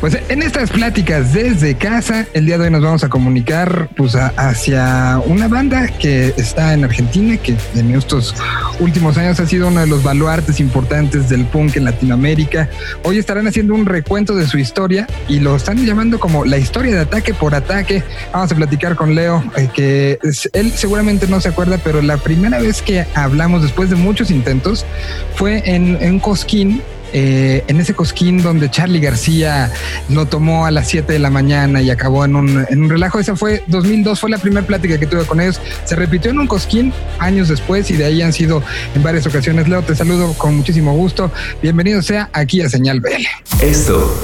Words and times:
Pues 0.00 0.16
en 0.28 0.42
estas 0.44 0.70
pláticas 0.70 1.32
desde 1.32 1.74
casa, 1.74 2.24
el 2.32 2.46
día 2.46 2.56
de 2.56 2.64
hoy 2.64 2.70
nos 2.70 2.82
vamos 2.82 3.02
a 3.02 3.08
comunicar 3.08 3.88
pues 3.96 4.14
hacia 4.14 5.20
una 5.26 5.48
banda 5.48 5.88
que 5.88 6.32
está 6.36 6.72
en 6.72 6.84
Argentina, 6.84 7.36
que 7.36 7.56
en 7.74 7.96
estos 7.96 8.32
últimos 8.78 9.18
años 9.18 9.40
ha 9.40 9.46
sido 9.46 9.66
uno 9.66 9.80
de 9.80 9.88
los 9.88 10.04
baluartes 10.04 10.60
importantes 10.60 11.28
del 11.28 11.46
punk 11.46 11.78
en 11.78 11.84
Latinoamérica. 11.84 12.70
Hoy 13.02 13.18
estarán 13.18 13.48
haciendo 13.48 13.74
un 13.74 13.86
recuento 13.86 14.36
de 14.36 14.46
su 14.46 14.58
historia 14.58 15.08
y 15.26 15.40
lo 15.40 15.56
están 15.56 15.84
llamando 15.84 16.20
como 16.20 16.44
la 16.44 16.58
historia 16.58 16.94
de 16.94 17.00
ataque 17.00 17.34
por 17.34 17.56
ataque. 17.56 18.04
Vamos 18.32 18.52
a 18.52 18.54
platicar 18.54 18.94
con 18.94 19.16
Leo, 19.16 19.42
eh, 19.56 19.68
que 19.74 20.20
él 20.52 20.70
seguramente 20.76 21.26
no 21.26 21.40
se 21.40 21.48
acuerda, 21.48 21.76
pero 21.82 22.02
la 22.02 22.18
primera 22.18 22.60
vez 22.60 22.82
que 22.82 23.04
hablamos 23.14 23.62
después 23.62 23.90
de 23.90 23.96
muchos 23.96 24.30
intentos 24.30 24.86
fue 25.34 25.60
en, 25.64 25.98
en 26.00 26.20
Cosquín 26.20 26.82
eh, 27.12 27.64
en 27.66 27.80
ese 27.80 27.94
cosquín 27.94 28.42
donde 28.42 28.70
Charlie 28.70 29.00
García 29.00 29.72
lo 30.08 30.26
tomó 30.26 30.66
a 30.66 30.70
las 30.70 30.88
7 30.88 31.12
de 31.12 31.18
la 31.18 31.30
mañana 31.30 31.80
y 31.82 31.90
acabó 31.90 32.24
en 32.24 32.36
un, 32.36 32.66
en 32.68 32.82
un 32.82 32.90
relajo. 32.90 33.18
Esa 33.18 33.36
fue 33.36 33.62
2002, 33.66 34.20
fue 34.20 34.30
la 34.30 34.38
primera 34.38 34.66
plática 34.66 34.98
que 34.98 35.06
tuve 35.06 35.24
con 35.24 35.40
ellos. 35.40 35.60
Se 35.84 35.96
repitió 35.96 36.30
en 36.30 36.38
un 36.38 36.46
cosquín 36.46 36.92
años 37.18 37.48
después 37.48 37.90
y 37.90 37.96
de 37.96 38.04
ahí 38.04 38.22
han 38.22 38.32
sido 38.32 38.62
en 38.94 39.02
varias 39.02 39.26
ocasiones. 39.26 39.68
Leo, 39.68 39.82
te 39.82 39.94
saludo 39.94 40.34
con 40.34 40.56
muchísimo 40.56 40.92
gusto. 40.94 41.30
Bienvenido 41.62 42.02
sea 42.02 42.28
aquí 42.32 42.60
a 42.60 42.68
Señal 42.68 43.00
BL. 43.00 43.26
Esto 43.62 44.14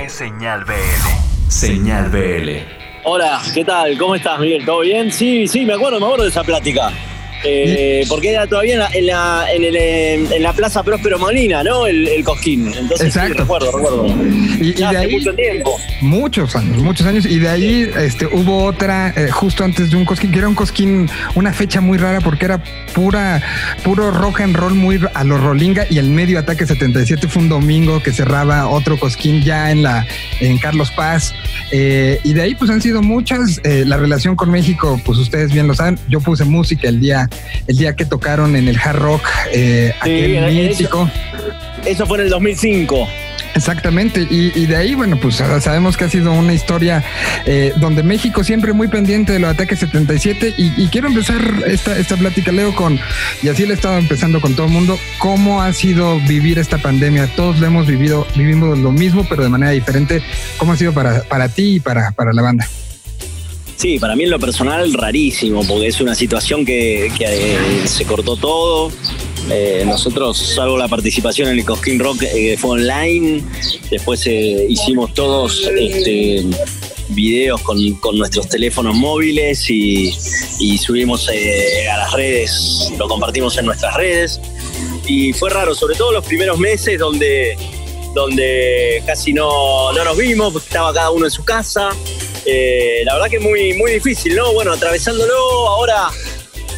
es 0.00 0.12
Señal 0.12 0.64
BL. 0.64 1.48
Señal 1.48 2.10
BL. 2.10 2.78
Hola, 3.04 3.40
¿qué 3.54 3.64
tal? 3.64 3.96
¿Cómo 3.96 4.14
estás, 4.14 4.38
Miguel? 4.38 4.64
¿Todo 4.64 4.80
bien? 4.80 5.10
Sí, 5.12 5.48
sí, 5.48 5.64
me 5.64 5.74
acuerdo, 5.74 5.98
me 5.98 6.06
acuerdo 6.06 6.24
de 6.24 6.30
esa 6.30 6.44
plática. 6.44 6.90
Eh, 7.44 8.04
porque 8.08 8.30
era 8.30 8.46
todavía 8.46 8.74
en 8.74 8.80
la, 8.80 8.90
en 8.92 9.06
la, 9.06 9.52
en, 9.52 10.32
en 10.32 10.42
la 10.42 10.52
Plaza 10.52 10.82
Próspero 10.82 11.18
Molina, 11.18 11.62
¿no? 11.62 11.86
El, 11.86 12.06
el 12.08 12.24
Cosquín. 12.24 12.72
Entonces, 12.76 13.12
sí, 13.12 13.20
recuerdo, 13.20 13.70
recuerdo. 13.72 14.06
Y, 14.60 14.72
de 14.72 14.84
ahí, 14.84 15.12
mucho 15.12 15.34
tiempo. 15.34 15.76
Muchos 16.00 16.56
años, 16.56 16.82
muchos 16.82 17.06
años. 17.06 17.26
Y 17.26 17.38
de 17.38 17.48
ahí 17.48 17.90
este, 17.98 18.26
hubo 18.26 18.64
otra 18.64 19.12
eh, 19.16 19.30
justo 19.30 19.64
antes 19.64 19.90
de 19.90 19.96
un 19.96 20.04
Cosquín, 20.04 20.32
que 20.32 20.38
era 20.38 20.48
un 20.48 20.54
Cosquín, 20.54 21.08
una 21.34 21.52
fecha 21.52 21.80
muy 21.80 21.98
rara 21.98 22.20
porque 22.20 22.46
era 22.46 22.62
pura, 22.94 23.42
puro 23.84 24.10
rock 24.10 24.40
and 24.40 24.56
roll 24.56 24.74
muy 24.74 25.00
a 25.14 25.24
lo 25.24 25.38
Rolinga 25.38 25.86
y 25.88 25.98
el 25.98 26.10
medio 26.10 26.38
ataque 26.38 26.66
77 26.66 27.28
fue 27.28 27.42
un 27.42 27.48
domingo 27.48 28.02
que 28.02 28.12
cerraba 28.12 28.68
otro 28.68 28.98
Cosquín 28.98 29.42
ya 29.42 29.70
en 29.70 29.82
la 29.82 30.06
en 30.40 30.58
Carlos 30.58 30.90
Paz. 30.90 31.34
Eh, 31.70 32.18
y 32.24 32.32
de 32.32 32.42
ahí 32.42 32.54
pues 32.54 32.70
han 32.70 32.82
sido 32.82 33.02
muchas. 33.02 33.60
la 33.64 33.96
relación 33.96 34.34
con 34.34 34.50
México, 34.50 35.00
pues 35.04 35.18
ustedes 35.18 35.52
bien 35.52 35.68
lo 35.68 35.74
saben. 35.74 35.98
Yo 36.08 36.20
puse 36.20 36.44
música 36.44 36.88
el 36.88 37.00
día 37.00 37.27
el 37.66 37.76
día 37.76 37.96
que 37.96 38.04
tocaron 38.04 38.56
en 38.56 38.68
el 38.68 38.78
Hard 38.78 38.96
Rock 38.96 39.28
eh, 39.52 39.92
en 40.04 40.44
México. 40.44 41.10
Eso 41.84 42.06
fue 42.06 42.18
en 42.18 42.24
el 42.24 42.30
2005. 42.30 43.08
Exactamente, 43.54 44.26
y, 44.30 44.66
de 44.66 44.76
ahí, 44.76 44.94
bueno, 44.94 45.18
pues 45.20 45.36
sabemos 45.36 45.96
que 45.96 46.04
ha 46.04 46.08
sido 46.08 46.32
una 46.32 46.52
historia 46.52 47.02
eh, 47.44 47.72
donde 47.76 48.04
México 48.04 48.44
siempre 48.44 48.72
muy 48.72 48.86
pendiente 48.86 49.32
de 49.32 49.40
los 49.40 49.50
ataques 49.50 49.80
77 49.80 50.54
y, 50.56 50.86
quiero 50.88 51.08
empezar 51.08 51.40
esta, 51.66 51.98
esta 51.98 52.16
plática, 52.16 52.52
Leo, 52.52 52.72
con, 52.74 53.00
y 53.42 53.48
así 53.48 53.64
le 53.64 53.72
he 53.72 53.74
estado 53.74 53.98
empezando 53.98 54.40
con 54.40 54.54
todo 54.54 54.66
el 54.66 54.72
mundo, 54.72 54.96
cómo 55.18 55.60
ha 55.60 55.72
sido 55.72 56.20
vivir 56.20 56.58
esta 56.58 56.78
pandemia. 56.78 57.26
Todos 57.34 57.58
lo 57.58 57.66
hemos 57.66 57.88
vivido, 57.88 58.26
vivimos 58.36 58.78
lo 58.78 58.92
mismo, 58.92 59.26
pero 59.28 59.42
de 59.42 59.48
manera 59.48 59.72
diferente. 59.72 60.22
¿Cómo 60.58 60.72
ha 60.72 60.76
sido 60.76 60.92
para, 60.92 61.22
para 61.24 61.48
ti 61.48 61.76
y 61.76 61.80
para, 61.80 62.12
para 62.12 62.32
la 62.32 62.42
banda? 62.42 62.68
Sí, 63.78 64.00
para 64.00 64.16
mí 64.16 64.24
en 64.24 64.30
lo 64.30 64.40
personal 64.40 64.92
rarísimo, 64.92 65.64
porque 65.64 65.86
es 65.86 66.00
una 66.00 66.16
situación 66.16 66.66
que, 66.66 67.12
eh, 67.20 67.58
se 67.86 68.04
cortó 68.04 68.34
todo. 68.34 68.90
Eh, 69.52 69.84
nosotros, 69.86 70.36
salvo 70.36 70.76
la 70.76 70.88
participación 70.88 71.48
en 71.48 71.60
el 71.60 71.64
Cosquín 71.64 72.00
Rock, 72.00 72.24
eh, 72.24 72.56
fue 72.58 72.70
online. 72.70 73.40
Después 73.88 74.26
hicimos 74.26 75.14
todos 75.14 75.70
este, 75.78 76.44
videos 77.10 77.62
con, 77.62 77.78
nuestros 78.18 78.48
teléfonos 78.48 78.96
móviles 78.96 79.70
y, 79.70 80.10
subimos 80.76 81.28
a 81.28 81.98
las 81.98 82.12
redes, 82.14 82.92
lo 82.98 83.06
compartimos 83.06 83.56
en 83.58 83.66
nuestras 83.66 83.94
redes. 83.94 84.40
Y 85.06 85.32
fue 85.34 85.50
raro, 85.50 85.72
sobre 85.76 85.94
todo 85.94 86.10
los 86.10 86.24
primeros 86.24 86.58
meses 86.58 86.98
donde, 86.98 87.56
donde 88.12 89.04
casi 89.06 89.32
no, 89.32 89.92
no 89.92 90.04
nos 90.04 90.16
vimos, 90.16 90.52
porque 90.52 90.66
estaba 90.66 90.92
cada 90.92 91.12
uno 91.12 91.26
en 91.26 91.30
su 91.30 91.44
casa. 91.44 91.90
Eh, 92.50 93.02
la 93.04 93.12
verdad 93.12 93.28
que 93.28 93.40
muy, 93.40 93.74
muy 93.74 93.92
difícil, 93.92 94.34
¿no? 94.34 94.54
Bueno, 94.54 94.72
atravesándolo 94.72 95.34
ahora, 95.68 96.08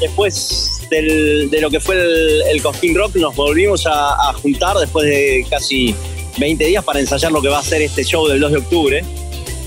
después 0.01 0.81
de 0.91 1.59
lo 1.61 1.71
que 1.71 1.79
fue 1.79 1.95
el, 1.95 2.43
el 2.51 2.61
Cosquín 2.61 2.93
Rock, 2.93 3.15
nos 3.15 3.37
volvimos 3.37 3.87
a, 3.87 4.33
juntar 4.43 4.77
después 4.79 5.07
de 5.07 5.47
casi 5.49 5.95
20 6.39 6.65
días 6.65 6.83
para 6.83 6.99
ensayar 6.99 7.31
lo 7.31 7.41
que 7.41 7.49
va 7.49 7.61
a 7.61 7.63
ser 7.63 7.83
este 7.83 8.03
show 8.03 8.27
del 8.27 8.41
2 8.41 8.51
de 8.51 8.59
octubre. 8.59 9.05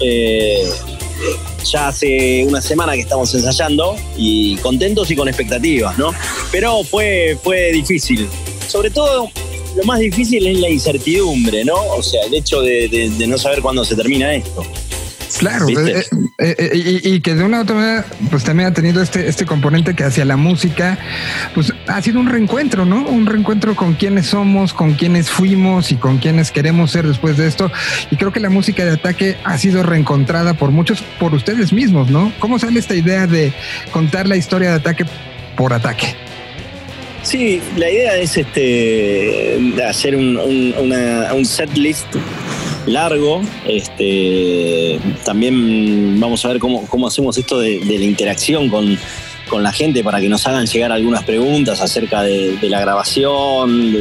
Eh, 0.01 0.69
ya 1.71 1.87
hace 1.87 2.43
una 2.45 2.61
semana 2.61 2.95
que 2.95 2.99
estamos 2.99 3.33
ensayando 3.33 3.95
y 4.17 4.57
contentos 4.57 5.09
y 5.09 5.15
con 5.15 5.29
expectativas, 5.29 5.97
¿no? 5.97 6.13
Pero 6.51 6.83
fue, 6.83 7.37
fue 7.41 7.71
difícil. 7.71 8.27
Sobre 8.67 8.89
todo, 8.89 9.31
lo 9.77 9.83
más 9.85 9.99
difícil 9.99 10.45
es 10.47 10.59
la 10.59 10.69
incertidumbre, 10.69 11.63
¿no? 11.63 11.81
O 11.95 12.03
sea, 12.03 12.25
el 12.25 12.33
hecho 12.33 12.59
de 12.59 13.09
no 13.25 13.37
saber 13.37 13.61
cuándo 13.61 13.85
se 13.85 13.95
termina 13.95 14.35
esto. 14.35 14.65
Claro, 15.37 15.67
eh, 15.67 16.05
eh, 16.37 16.55
eh, 16.57 17.01
y, 17.03 17.19
que 17.21 17.33
de 17.33 17.43
una 17.43 17.59
u 17.59 17.61
otra 17.61 17.75
manera, 17.75 18.05
pues 18.29 18.43
también 18.43 18.69
ha 18.69 18.73
tenido 18.73 19.01
este, 19.01 19.27
este 19.27 19.45
componente 19.45 19.95
que 19.95 20.03
hacia 20.03 20.25
la 20.25 20.37
música, 20.37 20.97
pues 21.55 21.73
ha 21.87 22.01
sido 22.01 22.19
un 22.19 22.27
reencuentro, 22.27 22.85
¿no? 22.85 23.03
Un 23.03 23.25
reencuentro 23.25 23.75
con 23.75 23.95
quienes 23.95 24.27
somos, 24.27 24.73
con 24.73 24.93
quienes 24.93 25.29
fuimos 25.29 25.91
y 25.91 25.95
con 25.95 26.17
quienes 26.17 26.51
queremos 26.51 26.91
ser 26.91 27.07
después 27.07 27.37
de 27.37 27.47
esto. 27.47 27.71
Y 28.11 28.17
creo 28.17 28.31
que 28.31 28.39
la 28.39 28.49
música 28.49 28.85
de 28.85 28.91
ataque 28.91 29.37
ha 29.43 29.57
sido 29.57 29.81
reencontrada 29.81 30.53
por 30.53 30.71
muchos, 30.71 31.01
por 31.19 31.33
ustedes 31.33 31.73
mismos, 31.73 32.09
¿no? 32.09 32.31
¿Cómo 32.39 32.59
sale 32.59 32.79
esta 32.79 32.95
idea 32.95 33.25
de 33.25 33.53
contar 33.91 34.27
la 34.27 34.35
historia 34.35 34.69
de 34.69 34.75
ataque 34.75 35.05
por 35.57 35.73
ataque? 35.73 36.15
Sí, 37.23 37.61
la 37.77 37.89
idea 37.89 38.17
es 38.17 38.37
este 38.37 39.57
hacer 39.87 40.15
un, 40.15 40.37
un 40.37 41.45
set 41.45 41.75
list 41.75 42.07
largo. 42.85 43.41
Este, 43.67 44.99
también 45.23 46.19
vamos 46.19 46.43
a 46.45 46.49
ver 46.49 46.59
cómo, 46.59 47.07
hacemos 47.07 47.37
esto 47.37 47.59
de, 47.59 47.79
la 47.83 48.05
interacción 48.05 48.69
con, 48.69 48.97
la 49.61 49.71
gente 49.71 50.03
para 50.03 50.19
que 50.19 50.29
nos 50.29 50.47
hagan 50.47 50.65
llegar 50.65 50.91
algunas 50.91 51.23
preguntas 51.23 51.79
acerca 51.79 52.23
de, 52.23 52.57
la 52.63 52.79
grabación, 52.79 53.93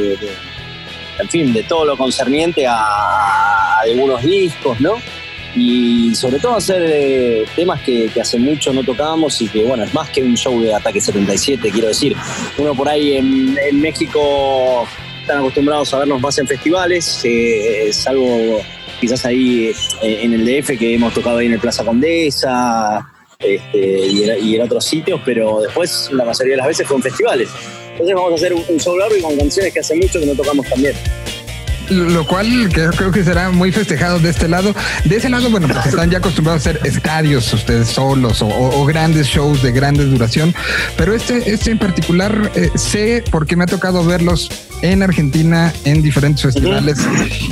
en 1.19 1.29
fin, 1.29 1.53
de 1.53 1.61
todo 1.63 1.85
lo 1.85 1.95
concerniente 1.95 2.65
a, 2.65 3.79
algunos 3.81 4.23
discos, 4.23 4.79
¿no? 4.79 4.95
Y 5.55 6.15
sobre 6.15 6.39
todo 6.39 6.55
hacer 6.55 6.81
eh, 6.83 7.45
temas 7.55 7.81
que, 7.81 8.09
hace 8.19 8.39
mucho 8.39 8.73
no 8.73 8.83
tocábamos 8.83 9.39
y 9.41 9.47
que, 9.47 9.63
bueno, 9.63 9.83
es 9.83 9.93
más 9.93 10.09
que 10.09 10.23
un 10.23 10.35
show 10.35 10.59
de 10.59 10.73
Ataque 10.73 10.99
77, 10.99 11.69
quiero 11.71 11.89
decir. 11.89 12.15
Uno 12.57 12.73
por 12.73 12.89
ahí 12.89 13.17
en, 13.17 13.79
México 13.79 14.87
están 15.23 15.39
acostumbrados 15.39 15.93
a 15.93 15.99
vernos 15.99 16.21
más 16.21 16.37
en 16.37 16.47
festivales, 16.47 17.21
eh, 17.23 17.87
es 17.87 18.05
algo 18.07 18.61
quizás 18.99 19.25
ahí 19.25 19.71
eh, 20.01 20.19
en 20.21 20.33
el 20.33 20.45
DF 20.45 20.77
que 20.77 20.95
hemos 20.95 21.13
tocado 21.13 21.37
ahí 21.37 21.47
en 21.47 21.53
el 21.53 21.59
Plaza 21.59 21.83
Condesa 21.83 23.09
este, 23.39 24.07
y, 24.07 24.55
en, 24.55 24.61
otros 24.61 24.85
sitios, 24.85 25.21
pero 25.23 25.61
después 25.61 26.09
la 26.11 26.25
mayoría 26.25 26.53
de 26.53 26.57
las 26.57 26.67
veces 26.67 26.87
fue 26.87 26.97
en 26.97 27.03
festivales. 27.03 27.49
Entonces 27.91 28.15
vamos 28.15 28.31
a 28.33 28.35
hacer 28.35 28.53
un, 28.53 28.79
show 28.79 28.97
largo 28.97 29.15
y 29.15 29.21
con 29.21 29.37
canciones 29.37 29.73
que 29.73 29.79
hace 29.79 29.95
mucho 29.95 30.19
que 30.19 30.25
no 30.25 30.33
tocamos 30.35 30.67
también 30.67 30.93
lo 31.89 32.25
cual 32.25 32.69
creo 32.71 33.11
que 33.11 33.23
será 33.23 33.49
muy 33.51 33.71
festejado 33.71 34.19
de 34.19 34.29
este 34.29 34.47
lado. 34.47 34.73
De 35.05 35.17
ese 35.17 35.29
lado, 35.29 35.49
bueno, 35.49 35.67
pues 35.67 35.85
están 35.85 36.09
ya 36.09 36.19
acostumbrados 36.19 36.65
a 36.65 36.71
hacer 36.71 36.81
estadios 36.85 37.51
ustedes 37.53 37.89
solos 37.89 38.41
o, 38.41 38.85
grandes 38.85 39.27
shows 39.27 39.63
de 39.63 39.71
grande 39.71 40.05
duración, 40.05 40.53
pero 40.97 41.13
este, 41.13 41.51
este 41.51 41.71
en 41.71 41.79
particular 41.79 42.51
eh, 42.55 42.69
sé 42.75 43.23
porque 43.31 43.55
me 43.55 43.63
ha 43.63 43.67
tocado 43.67 44.03
verlos 44.05 44.49
en 44.81 45.01
Argentina 45.01 45.73
en 45.85 46.01
diferentes 46.01 46.43
festivales 46.43 46.99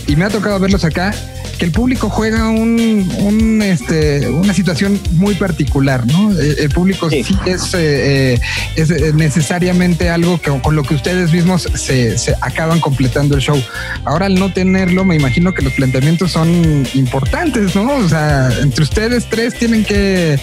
y 0.07 0.15
me 0.15 0.25
ha 0.25 0.29
tocado 0.29 0.59
verlos 0.59 0.83
acá 0.83 1.13
que 1.61 1.65
el 1.65 1.71
público 1.71 2.09
juega 2.09 2.49
un, 2.49 3.61
este, 3.63 4.27
una 4.29 4.51
situación 4.51 4.99
muy 5.11 5.35
particular, 5.35 6.07
¿no? 6.07 6.31
El, 6.39 6.69
público 6.69 7.07
sí, 7.07 7.23
es, 7.45 7.75
eh, 7.75 8.33
eh, 8.33 8.39
es 8.75 9.13
necesariamente 9.13 10.09
algo 10.09 10.41
que, 10.41 10.49
con 10.59 10.75
lo 10.75 10.81
que 10.81 10.95
ustedes 10.95 11.31
mismos 11.31 11.69
se, 11.75 12.17
se 12.17 12.33
acaban 12.41 12.79
completando 12.79 13.35
el 13.35 13.41
show. 13.41 13.61
Ahora 14.05 14.20
al 14.23 14.35
no 14.35 14.51
tenerlo, 14.51 15.05
me 15.05 15.15
imagino 15.15 15.53
que 15.53 15.61
los 15.61 15.73
planteamientos 15.73 16.31
son 16.31 16.85
importantes, 16.93 17.75
¿no? 17.75 17.95
O 17.95 18.09
sea, 18.09 18.49
entre 18.61 18.83
ustedes 18.83 19.25
tres 19.29 19.55
tienen 19.55 19.83
que, 19.83 20.39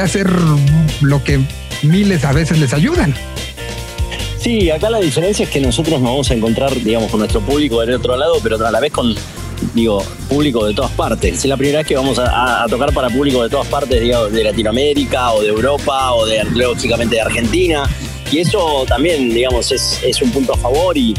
hacer 0.00 0.30
lo 1.00 1.24
que 1.24 1.40
miles 1.82 2.24
a 2.24 2.32
veces 2.32 2.58
les 2.58 2.72
ayudan. 2.72 3.14
Sí, 4.38 4.70
acá 4.70 4.90
la 4.90 5.00
diferencia 5.00 5.42
es 5.42 5.50
que 5.50 5.60
nosotros 5.60 6.00
nos 6.00 6.10
vamos 6.10 6.30
a 6.30 6.34
encontrar, 6.34 6.72
digamos, 6.82 7.10
con 7.10 7.18
nuestro 7.18 7.40
público 7.40 7.80
del 7.80 7.94
otro 7.94 8.16
lado, 8.16 8.34
pero 8.40 8.64
a 8.64 8.70
la 8.70 8.78
vez 8.78 8.92
con, 8.92 9.12
digo, 9.74 10.00
público 10.28 10.64
de 10.64 10.74
todas 10.74 10.92
partes. 10.92 11.38
Es 11.38 11.44
la 11.46 11.56
primera 11.56 11.78
vez 11.78 11.86
que 11.88 11.96
vamos 11.96 12.20
a, 12.20 12.64
tocar 12.70 12.92
para 12.92 13.10
público 13.10 13.42
de 13.42 13.50
todas 13.50 13.66
partes, 13.66 14.00
digamos, 14.00 14.30
de 14.30 14.44
Latinoamérica 14.44 15.32
o 15.32 15.42
de 15.42 15.48
Europa 15.48 16.12
o 16.12 16.24
de, 16.24 16.44
lógicamente, 16.44 17.16
de 17.16 17.22
Argentina. 17.22 17.82
Y 18.30 18.38
eso 18.38 18.84
también, 18.86 19.30
digamos, 19.30 19.72
es, 19.72 20.00
es 20.04 20.22
un 20.22 20.30
punto 20.30 20.54
a 20.54 20.56
favor 20.56 20.96
y, 20.96 21.14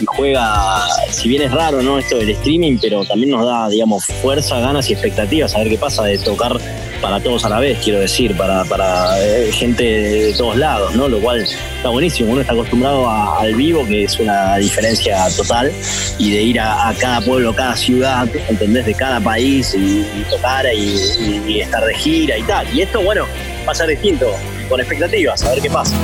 y 0.00 0.06
juega, 0.06 0.86
si 1.10 1.28
bien 1.28 1.42
es 1.42 1.52
raro, 1.52 1.82
¿no? 1.82 1.98
Esto 1.98 2.18
del 2.18 2.30
streaming, 2.30 2.78
pero 2.80 3.04
también 3.04 3.30
nos 3.30 3.46
da, 3.46 3.68
digamos, 3.68 4.04
fuerza, 4.22 4.58
ganas 4.60 4.88
y 4.90 4.92
expectativas 4.92 5.54
a 5.54 5.58
ver 5.58 5.68
qué 5.68 5.78
pasa 5.78 6.04
de 6.04 6.18
tocar 6.18 6.58
para 7.00 7.20
todos 7.20 7.44
a 7.44 7.50
la 7.50 7.60
vez, 7.60 7.78
quiero 7.84 8.00
decir, 8.00 8.34
para, 8.34 8.64
para 8.64 9.22
eh, 9.22 9.52
gente 9.52 9.84
de 9.84 10.32
todos 10.32 10.56
lados, 10.56 10.94
¿no? 10.94 11.06
Lo 11.06 11.20
cual 11.20 11.42
está 11.42 11.90
buenísimo. 11.90 12.32
Uno 12.32 12.40
está 12.40 12.54
acostumbrado 12.54 13.08
al 13.10 13.54
vivo, 13.54 13.84
que 13.86 14.04
es 14.04 14.18
una 14.18 14.56
diferencia 14.56 15.26
total, 15.36 15.70
y 16.18 16.30
de 16.32 16.42
ir 16.42 16.60
a, 16.60 16.94
cada 16.98 17.20
pueblo, 17.20 17.54
cada 17.54 17.76
ciudad, 17.76 18.26
¿entendés? 18.48 18.86
De 18.86 18.94
cada 18.94 19.20
país 19.20 19.74
y, 19.74 20.04
tocar 20.30 20.64
y, 20.74 21.42
y 21.46 21.60
estar 21.60 21.84
de 21.84 21.94
gira 21.94 22.38
y 22.38 22.42
tal. 22.44 22.66
Y 22.74 22.80
esto, 22.80 23.02
bueno, 23.02 23.26
va 23.68 23.72
a 23.72 23.74
ser 23.74 23.88
distinto, 23.88 24.34
con 24.68 24.80
expectativas, 24.80 25.44
a 25.44 25.50
ver 25.50 25.60
qué 25.60 25.70
pasa. 25.70 25.94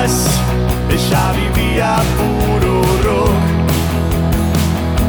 Paz, 0.00 0.26
ella 0.90 1.32
vivía 1.32 1.96
puro 2.16 2.82
rock. 3.04 3.32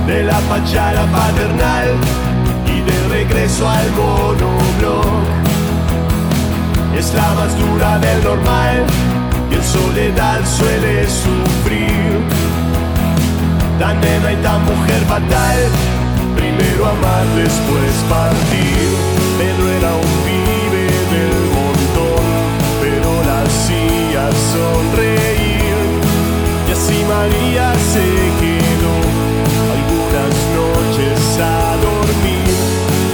De 0.08 0.24
la 0.24 0.40
pachara 0.50 1.06
paternal 1.06 1.90
y 2.66 2.82
de 2.82 3.08
regreso 3.10 3.68
al 3.68 3.90
monobloc. 3.92 5.06
Es 6.98 7.14
la 7.14 7.34
más 7.34 7.58
dura 7.58 8.00
del 8.00 8.24
normal 8.24 8.86
y 9.52 9.56
en 9.56 9.64
soledad 9.64 10.40
suele 10.46 11.08
sufrir. 11.08 12.12
Tan 13.80 14.00
nena 14.02 14.34
y 14.34 14.36
tan 14.38 14.64
mujer 14.66 15.02
fatal, 15.08 15.60
primero 16.36 16.86
amar, 16.86 17.26
después 17.36 17.94
partir. 18.10 18.90
Pedro 19.40 19.70
era 19.80 19.92
un 19.96 20.31
María 27.22 27.72
se 27.94 28.08
quedó 28.42 28.96
algunas 29.76 30.34
noches 30.58 31.40
a 31.40 31.78
dormir 31.78 32.50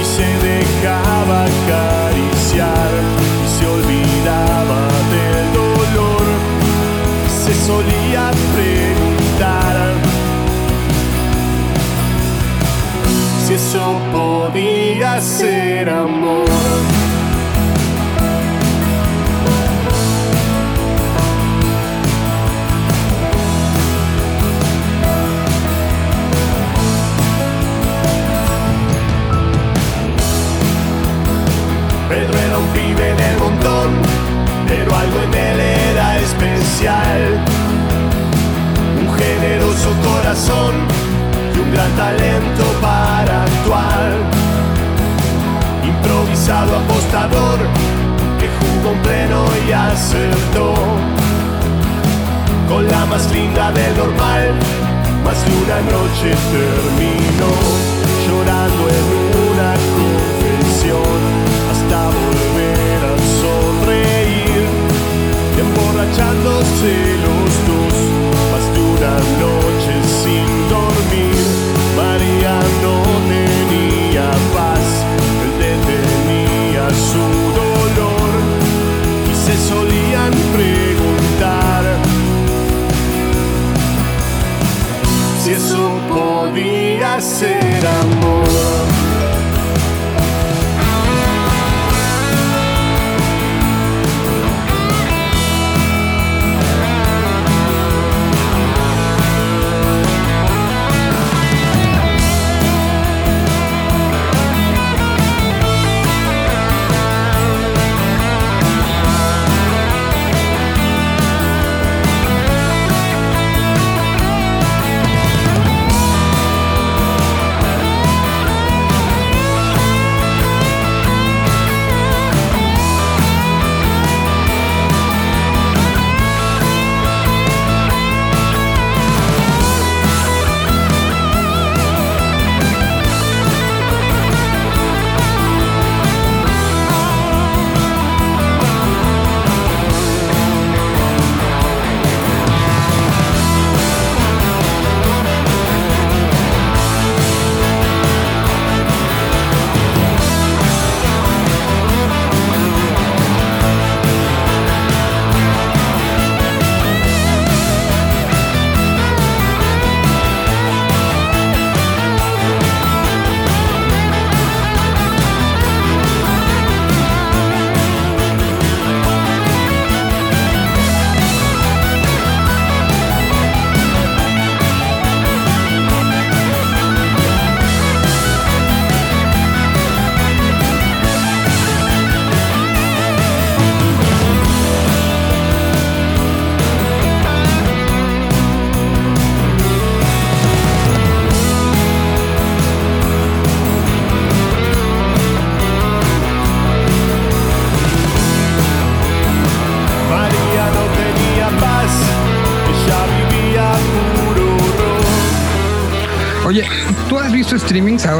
y 0.00 0.04
se 0.16 0.28
dejaba 0.48 1.44
acariciar 1.44 2.90
y 3.44 3.48
se 3.58 3.66
olvidaba 3.66 4.80
del 5.14 5.52
dolor. 5.52 6.26
Se 7.44 7.52
solía 7.66 8.30
preguntar 8.56 9.92
si 13.46 13.52
eso 13.52 14.00
podía 14.10 15.20
ser 15.20 15.90
amor. 15.90 16.57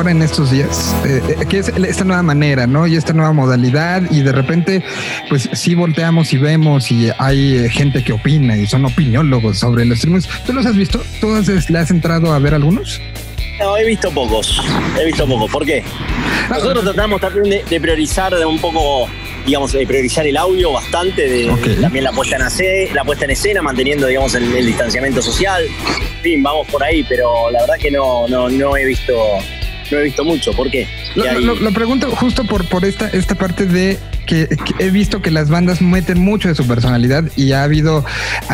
En 0.09 0.23
estos 0.23 0.51
días? 0.51 0.95
Eh, 1.05 1.23
eh, 1.41 1.47
que 1.47 1.59
es 1.59 1.69
esta 1.69 2.05
nueva 2.05 2.23
manera, 2.23 2.67
¿no? 2.67 2.87
Y 2.87 2.97
esta 2.97 3.13
nueva 3.13 3.33
modalidad 3.33 4.03
y 4.11 4.23
de 4.23 4.33
repente, 4.33 4.83
pues 5.29 5.49
sí 5.53 5.75
volteamos 5.75 6.33
y 6.33 6.39
vemos 6.39 6.91
y 6.91 7.11
hay 7.19 7.69
gente 7.71 8.03
que 8.03 8.13
opina 8.13 8.57
y 8.57 8.67
son 8.67 8.85
opiniólogos 8.85 9.59
sobre 9.59 9.85
los 9.85 9.99
streamings. 9.99 10.29
¿Tú 10.47 10.53
los 10.53 10.67
has 10.67 10.77
visto? 10.77 11.03
¿Tú 11.21 11.35
has, 11.35 11.71
le 11.71 11.79
has 11.79 11.91
entrado 11.91 12.33
a 12.33 12.39
ver 12.39 12.55
algunos? 12.55 13.01
No, 13.59 13.77
he 13.77 13.85
visto 13.85 14.11
pocos. 14.11 14.63
He 15.01 15.07
visto 15.07 15.27
pocos. 15.27 15.51
¿Por 15.51 15.65
qué? 15.65 15.83
Nosotros 16.49 16.85
tratamos 16.85 17.21
también 17.21 17.45
de, 17.45 17.65
de 17.69 17.81
priorizar 17.81 18.35
un 18.47 18.59
poco 18.59 19.09
digamos, 19.49 19.73
de 19.73 19.87
priorizar 19.87 20.27
el 20.27 20.37
audio 20.37 20.73
bastante, 20.73 21.27
de, 21.27 21.77
también 21.81 22.05
la 22.05 22.13
puesta, 22.13 22.37
en 22.37 22.95
la 22.95 23.03
puesta 23.03 23.25
en 23.25 23.31
escena, 23.31 23.63
manteniendo, 23.63 24.07
digamos, 24.07 24.35
el, 24.35 24.67
distanciamiento 24.67 25.23
social. 25.23 25.65
En 25.65 26.23
fin, 26.23 26.43
vamos 26.43 26.67
por 26.69 26.83
ahí, 26.85 27.03
pero 27.09 27.51
la 27.51 27.61
verdad 27.63 27.77
que 27.81 27.91
no, 27.91 28.29
no, 28.29 28.51
no 28.51 28.77
he 28.77 28.85
visto, 28.85 29.17
no 29.91 29.99
he 29.99 30.05
visto 30.05 30.25
mucho. 30.25 30.53
¿Por 30.53 30.71
qué? 30.71 30.87
Lo, 31.15 31.73
pregunto 31.73 32.11
justo 32.11 32.45
por, 32.45 32.65
por 32.67 32.85
esta, 32.85 33.09
esta 33.09 33.35
parte 33.35 33.67
de 33.67 33.99
que, 34.29 34.47
he 34.79 34.91
visto 34.91 35.23
que 35.23 35.31
las 35.31 35.49
bandas 35.49 35.81
meten 35.81 36.21
mucho 36.21 36.49
de 36.49 36.55
su 36.55 36.67
personalidad 36.67 37.25
y 37.35 37.53
ha 37.53 37.63
habido 37.65 38.05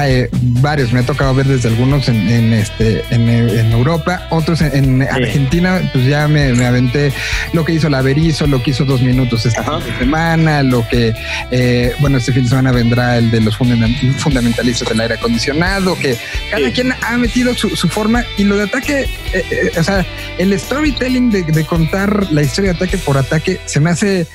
eh, 0.00 0.28
varios, 0.32 0.92
me 0.92 1.00
ha 1.00 1.02
tocado 1.02 1.34
ver 1.34 1.46
desde 1.46 1.68
algunos 1.68 2.08
en, 2.08 2.52
este 2.52 3.04
en, 3.10 3.28
Europa, 3.72 4.26
otros 4.30 4.62
en, 4.62 5.02
Argentina, 5.02 5.80
pues 5.92 6.06
ya 6.06 6.28
me, 6.28 6.64
aventé 6.64 7.12
lo 7.52 7.64
que 7.64 7.72
hizo 7.72 7.90
la 7.90 8.02
Berizo, 8.02 8.46
lo 8.46 8.62
que 8.62 8.70
hizo 8.70 8.84
dos 8.84 9.02
minutos 9.02 9.44
esta 9.44 9.80
semana, 9.98 10.62
lo 10.62 10.86
que 10.88 11.12
eh, 11.50 11.92
bueno, 11.98 12.18
este 12.18 12.32
fin 12.32 12.44
de 12.44 12.50
semana 12.50 12.70
vendrá 12.70 13.18
el 13.18 13.32
de 13.32 13.40
los 13.40 13.56
fundamentalistas 13.56 14.88
del 14.88 15.00
aire 15.00 15.14
acondicionado, 15.14 15.98
que 15.98 16.16
cada 16.52 16.70
quien 16.70 16.92
ha 16.92 17.16
metido 17.18 17.52
su, 17.54 17.68
forma 17.88 18.24
y 18.38 18.44
lo 18.44 18.56
de 18.56 18.62
ataque, 18.64 19.08
eh, 19.32 19.72
o 19.76 19.82
sea, 19.82 20.06
el 20.38 20.58
storytelling 20.58 21.30
de, 21.30 21.42
de 21.42 21.64
contar 21.64 22.30
la 22.30 22.42
historia 22.42 22.72
de 22.72 22.76
ataque 22.76 22.96
por 22.98 23.18
ataque 23.18 23.60
se 23.66 23.80
me 23.80 23.90
hace 23.90 24.28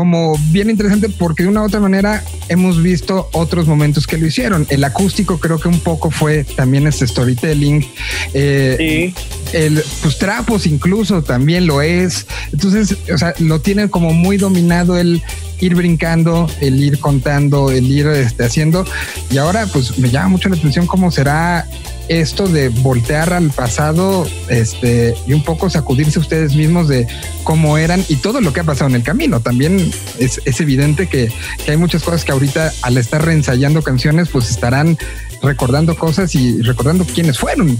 como 0.00 0.34
bien 0.50 0.70
interesante 0.70 1.10
porque 1.10 1.42
de 1.42 1.50
una 1.50 1.60
u 1.60 1.66
otra 1.66 1.78
manera 1.78 2.24
hemos 2.48 2.82
visto 2.82 3.28
otros 3.34 3.66
momentos 3.66 4.06
que 4.06 4.16
lo 4.16 4.26
hicieron. 4.26 4.66
El 4.70 4.82
acústico 4.82 5.38
creo 5.38 5.60
que 5.60 5.68
un 5.68 5.80
poco 5.80 6.10
fue 6.10 6.44
también 6.44 6.86
este 6.86 7.06
storytelling. 7.06 7.86
Eh, 8.32 9.12
el 9.52 9.84
pues 10.00 10.16
trapos 10.16 10.64
incluso 10.64 11.22
también 11.22 11.66
lo 11.66 11.82
es. 11.82 12.26
Entonces, 12.50 12.96
o 13.12 13.18
sea, 13.18 13.34
lo 13.40 13.60
tienen 13.60 13.90
como 13.90 14.14
muy 14.14 14.38
dominado 14.38 14.96
el 14.96 15.22
ir 15.60 15.74
brincando, 15.74 16.50
el 16.62 16.82
ir 16.82 16.98
contando, 16.98 17.70
el 17.70 17.90
ir 17.90 18.06
este, 18.06 18.44
haciendo. 18.44 18.86
Y 19.30 19.36
ahora 19.36 19.66
pues 19.66 19.98
me 19.98 20.08
llama 20.08 20.28
mucho 20.28 20.48
la 20.48 20.56
atención 20.56 20.86
cómo 20.86 21.10
será 21.10 21.68
esto 22.10 22.48
de 22.48 22.70
voltear 22.70 23.32
al 23.32 23.50
pasado 23.50 24.26
este, 24.48 25.14
y 25.28 25.32
un 25.32 25.44
poco 25.44 25.70
sacudirse 25.70 26.18
ustedes 26.18 26.56
mismos 26.56 26.88
de 26.88 27.06
cómo 27.44 27.78
eran 27.78 28.04
y 28.08 28.16
todo 28.16 28.40
lo 28.40 28.52
que 28.52 28.60
ha 28.60 28.64
pasado 28.64 28.90
en 28.90 28.96
el 28.96 29.04
camino. 29.04 29.40
También 29.40 29.92
es, 30.18 30.40
evidente 30.60 31.06
que, 31.06 31.30
hay 31.68 31.76
muchas 31.76 32.02
cosas 32.02 32.24
que 32.24 32.32
ahorita 32.32 32.72
al 32.82 32.98
estar 32.98 33.24
reensayando 33.24 33.82
canciones 33.82 34.28
pues 34.28 34.50
estarán 34.50 34.98
recordando 35.40 35.96
cosas 35.96 36.34
y 36.34 36.60
recordando 36.62 37.04
quiénes 37.04 37.38
fueron. 37.38 37.78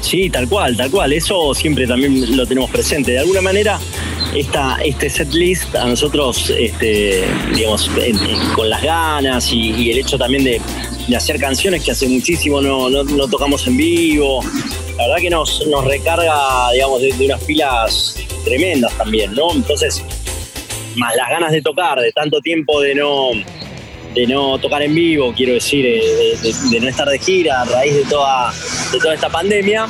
Sí, 0.00 0.30
tal 0.30 0.48
cual, 0.48 0.74
tal 0.74 0.90
cual. 0.90 1.12
Eso 1.12 1.52
siempre 1.54 1.86
también 1.86 2.34
lo 2.34 2.46
tenemos 2.46 2.70
presente. 2.70 3.12
De 3.12 3.18
alguna 3.18 3.42
manera, 3.42 3.78
esta, 4.34 4.76
este 4.76 5.10
set 5.10 5.32
list 5.32 5.74
a 5.74 5.84
nosotros, 5.86 6.50
este, 6.58 7.24
digamos, 7.54 7.90
con 8.54 8.70
las 8.70 8.82
ganas 8.82 9.52
y, 9.52 9.90
el 9.90 9.98
hecho 9.98 10.16
también 10.16 10.44
de, 10.44 10.60
hacer 11.14 11.38
canciones 11.38 11.82
que 11.84 11.92
hace 11.92 12.06
muchísimo 12.06 12.60
no, 12.60 13.28
tocamos 13.28 13.66
en 13.66 13.76
vivo, 13.76 14.40
la 14.96 15.06
verdad 15.06 15.22
que 15.22 15.30
nos, 15.30 15.66
nos 15.66 15.84
recarga, 15.84 16.70
digamos, 16.72 17.00
de, 17.00 17.12
unas 17.24 17.42
pilas 17.44 18.16
tremendas 18.44 18.96
también, 18.96 19.32
¿no? 19.34 19.52
Entonces, 19.52 20.02
más 20.96 21.14
las 21.16 21.28
ganas 21.28 21.52
de 21.52 21.62
tocar, 21.62 21.98
de 22.00 22.12
tanto 22.12 22.40
tiempo 22.40 22.80
de 22.80 22.94
no 22.94 23.30
de 24.14 24.26
no 24.26 24.58
tocar 24.58 24.82
en 24.82 24.94
vivo, 24.94 25.32
quiero 25.36 25.52
decir, 25.52 25.84
eh, 25.86 26.36
de, 26.70 26.80
no 26.80 26.88
estar 26.88 27.08
de 27.08 27.18
gira 27.18 27.60
a 27.60 27.64
raíz 27.66 27.94
de 27.94 28.04
toda, 28.04 28.52
de 28.90 28.98
toda 28.98 29.14
esta 29.14 29.28
pandemia, 29.28 29.86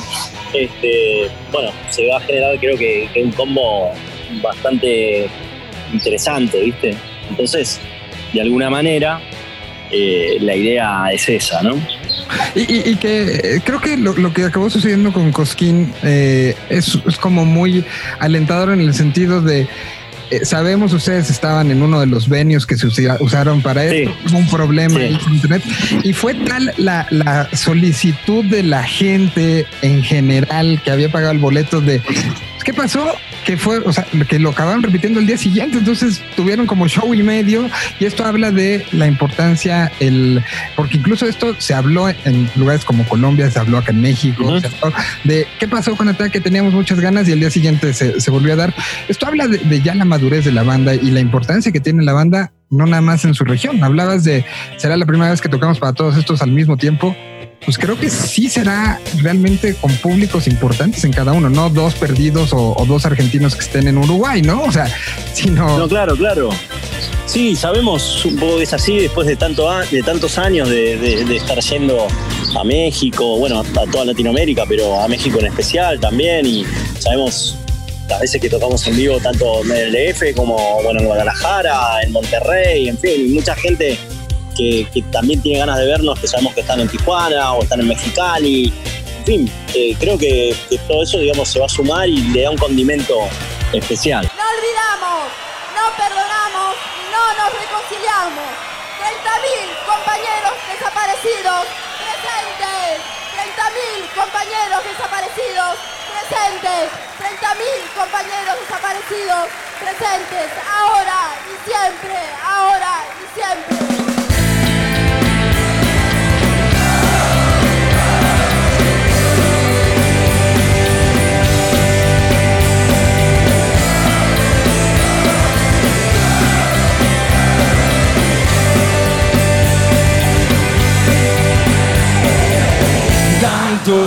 este, 0.53 1.31
bueno, 1.53 1.71
se 1.91 2.07
va 2.09 2.19
a 2.19 2.21
generar 2.21 2.59
creo 2.59 2.77
que, 2.77 3.09
un 3.23 3.33
combo 3.33 3.91
bastante 4.43 5.29
interesante, 5.93 6.61
¿viste? 6.61 6.97
Entonces, 7.31 7.81
de 8.33 8.41
alguna 8.41 8.71
manera, 8.71 9.21
eh, 9.91 10.39
la 10.41 10.55
idea 10.55 11.11
es 11.13 11.29
esa, 11.29 11.63
¿no? 11.63 11.77
Y, 12.55 12.97
que 12.97 13.23
eh, 13.23 13.61
creo 13.65 13.81
que 13.81 13.97
lo, 13.97 14.33
que 14.33 14.45
acabó 14.45 14.69
sucediendo 14.69 15.13
con 15.13 15.33
Cosquín 15.33 15.93
es, 16.03 16.99
es, 17.07 17.17
como 17.19 17.47
muy 17.47 17.85
alentador 18.19 18.71
en 18.71 18.81
el 18.81 18.93
sentido 18.93 19.41
de 19.41 19.67
eh, 20.31 20.45
sabemos 20.45 20.93
ustedes 20.93 21.31
estaban 21.31 21.71
en 21.71 21.83
uno 21.83 22.01
de 22.01 22.07
los 22.07 22.29
venues 22.29 22.67
que 22.67 22.77
se 22.77 22.87
usaron 22.87 23.63
para 23.63 23.85
esto, 23.87 24.15
un 24.35 24.47
problema 24.49 25.01
en 25.01 25.19
internet 25.31 25.63
y 26.03 26.13
fue 26.13 26.35
tal 26.35 26.75
la, 26.77 27.07
la, 27.11 27.49
solicitud 27.57 28.45
de 28.45 28.63
la 28.63 28.83
gente 28.83 29.65
en 29.81 30.03
general 30.03 30.83
que 30.85 30.91
había 30.91 31.11
pagado 31.11 31.33
el 31.33 31.39
boleto 31.39 31.81
de 31.81 32.03
¿qué 32.69 32.75
pasó? 32.75 33.15
que 33.47 33.57
fue, 33.57 33.79
o 33.79 33.91
sea, 33.95 34.07
que 34.29 34.39
lo 34.39 34.51
acabaron 34.51 34.83
repitiendo 34.83 35.21
el 35.21 35.27
día 35.27 35.39
siguiente, 35.39 35.79
entonces 35.79 36.21
tuvieron 36.37 36.67
como 36.67 36.87
show 36.87 37.15
y 37.15 37.23
medio 37.23 37.67
y 37.99 38.05
esto 38.05 38.23
habla 38.27 38.51
de 38.51 38.85
la 38.93 39.07
importancia, 39.07 39.91
el, 40.01 40.45
porque 40.77 40.99
incluso 40.99 41.25
esto 41.25 41.59
se 41.59 41.73
habló 41.73 42.11
en 42.11 42.51
lugares 42.57 42.85
como 42.85 43.09
Colombia, 43.09 43.51
se 43.51 43.59
habló 43.59 43.79
acá 43.79 43.93
en 43.93 44.03
México, 44.03 44.61
de 45.25 45.47
qué 45.59 45.67
pasó 45.67 45.97
con 45.97 46.11
Ataque, 46.11 46.43
teníamos 46.43 46.75
muchas 46.75 47.01
ganas 47.01 47.27
y 47.27 47.33
el 47.33 47.41
día 47.41 47.51
siguiente 47.51 47.95
se, 47.95 48.31
volvió 48.31 48.53
a 48.53 48.57
dar. 48.57 48.75
Esto 49.09 49.27
habla 49.27 49.49
de, 49.49 49.81
ya 49.81 49.95
la 49.95 50.05
madurez 50.05 50.45
de 50.45 50.53
la 50.53 50.63
banda 50.63 50.95
y 50.95 51.11
la 51.11 51.21
importancia 51.21 51.73
que 51.73 51.81
tiene 51.81 52.05
la 52.05 52.13
banda, 52.13 52.53
no 52.69 52.85
nada 52.85 53.01
más 53.01 53.25
en 53.25 53.33
su 53.33 53.45
región. 53.45 53.83
Hablabas 53.83 54.25
de, 54.25 54.45
será 54.77 54.99
la 54.99 55.07
primera 55.07 55.31
vez 55.31 55.41
que 55.41 55.49
tocamos 55.49 55.79
para 55.79 55.95
todos 55.95 56.19
estos 56.19 56.43
al 56.43 56.51
mismo 56.51 56.77
tiempo 56.77 57.17
pues 57.65 57.77
creo 57.79 57.99
que 57.99 58.09
sí 58.11 58.49
será 58.49 59.01
realmente 59.21 59.75
con 59.75 59.93
públicos 59.97 60.47
importantes 60.47 61.05
en 61.05 61.13
cada 61.13 61.33
uno, 61.33 61.51
no 61.51 61.71
dos 61.71 61.95
perdidos 61.95 62.51
o, 62.53 62.85
dos 62.87 63.05
argentinos 63.05 63.55
que 63.55 63.63
estén 63.63 63.89
en 63.89 63.99
Uruguay, 63.99 64.43
¿no? 64.43 64.63
O 64.63 64.73
sea, 64.73 64.87
sino... 65.33 65.79
No, 65.79 65.89
claro, 65.89 66.17
claro. 66.17 66.51
Sí, 67.27 67.55
sabemos 67.55 68.25
un 68.25 68.37
poco 68.37 68.57
que 68.57 68.63
es 68.63 68.73
así 68.73 69.01
después 69.01 69.27
de, 69.27 69.37
tanto 69.37 69.69
de 69.91 70.03
tantos 70.03 70.39
años 70.39 70.71
de, 70.71 71.37
estar 71.37 71.61
yendo 71.61 72.07
a 72.59 72.65
México, 72.65 73.39
bueno, 73.39 73.61
a 73.61 73.91
toda 73.91 74.07
Latinoamérica, 74.07 74.65
pero 74.67 75.01
a 75.01 75.09
México 75.09 75.39
en 75.39 75.47
especial 75.47 76.01
también, 76.01 76.47
y 76.47 76.65
sabemos 76.99 77.59
las 78.09 78.21
veces 78.21 78.41
que 78.41 78.49
tocamos 78.49 78.87
en 78.87 78.97
vivo 78.97 79.19
tanto 79.21 79.63
en 79.63 79.73
el 79.73 79.93
DF 79.93 80.35
como 80.35 80.57
bueno, 80.83 81.01
en 81.01 81.07
Guadalajara, 81.07 82.03
en 82.03 82.13
Monterrey, 82.13 82.89
en 82.89 82.99
fin, 82.99 83.35
mucha 83.35 83.55
gente 83.55 83.99
que, 84.59 85.05
también 85.13 85.41
tiene 85.41 85.61
ganas 85.61 85.79
de 85.79 85.87
vernos, 85.87 86.19
que 86.19 86.27
sabemos 86.27 86.53
que 86.55 86.61
están 86.61 86.81
en 86.81 86.89
Tijuana 86.89 87.53
o 87.55 87.63
están 87.63 87.81
en 87.81 87.89
Mexicali. 87.89 88.73
En 89.19 89.25
fin, 89.25 89.53
eh, 89.75 89.95
creo 89.99 90.19
que, 90.19 90.57
todo 90.89 91.03
eso, 91.03 91.19
digamos, 91.19 91.49
se 91.49 91.61
va 91.61 91.67
a 91.67 91.69
sumar 91.69 92.09
y 92.09 92.19
le 92.33 92.43
da 92.43 92.51
un 92.51 92.59
condimento 92.59 93.29
especial. 93.73 94.25
No 94.25 94.43
olvidamos, 94.43 95.31
no 95.79 95.85
perdonamos, 95.95 96.75
no 97.15 97.23
nos 97.39 97.51
reconciliamos. 97.55 98.49
30.000 98.99 99.87
compañeros 99.87 100.55
desaparecidos, 100.67 101.63
presentes. 102.03 102.99
30.000 103.39 104.19
compañeros 104.19 104.81
desaparecidos, 104.91 105.73
presentes. 106.11 106.91
30.000 107.23 107.95
compañeros 107.95 108.55
desaparecidos, 108.67 109.45
presentes. 109.79 110.51
Ahora 110.67 111.39
y 111.47 111.55
siempre, 111.63 112.19
ahora 112.43 113.07
y 113.15 113.39
siempre. 113.39 114.08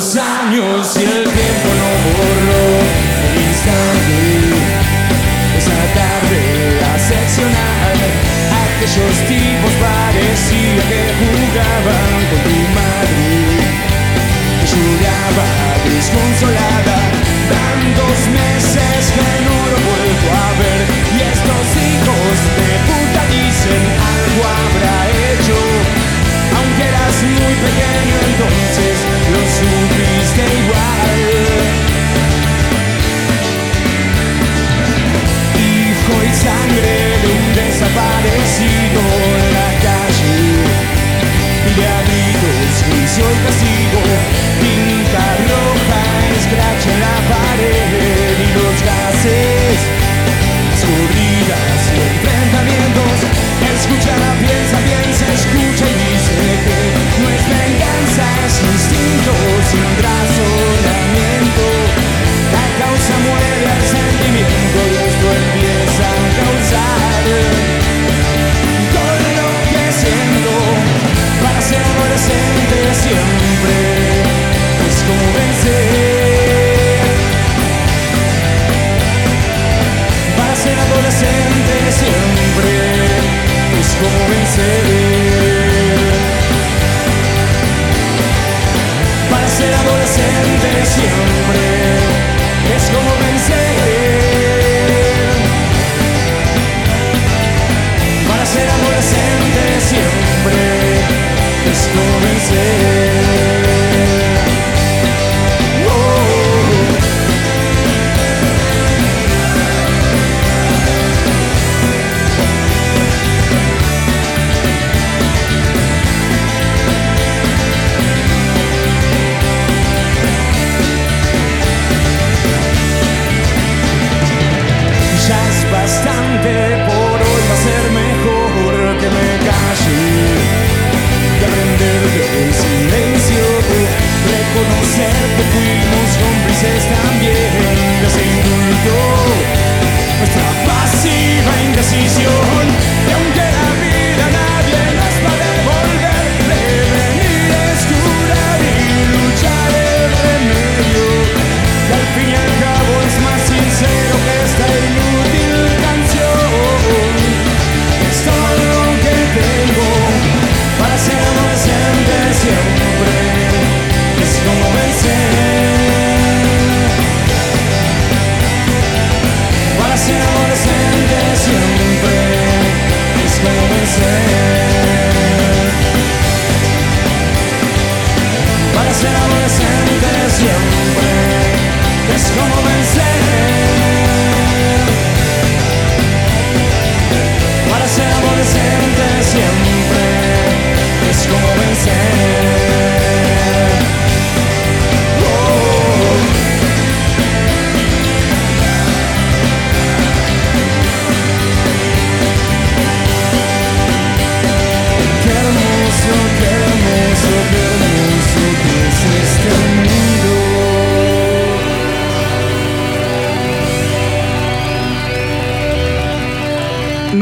los 0.02 0.16
años 0.16 0.98
y 0.98 1.04
el 1.04 1.24
tiempo 1.24 1.70
no 1.80 1.90
borró 2.18 2.64
el 3.28 3.36
instante. 3.50 4.18
Esa 5.60 5.80
tarde 5.94 6.42
la 6.82 6.94
seccional, 6.98 7.98
aquellos 8.66 9.16
tipos 9.30 9.74
parecía 9.78 10.82
que 10.90 11.02
jugaban 11.22 12.14
con 12.30 12.42
tu 12.48 12.58
madre. 12.80 13.30
Que 14.58 14.66
lloraba 14.72 15.50
desconsolada, 15.86 16.98
dan 17.52 17.80
dos 18.02 18.20
meses 18.42 19.02
que 19.14 19.30
no 19.46 19.58
lo 19.72 19.78
vuelvo 19.86 20.30
a 20.34 20.50
ver. 20.62 20.91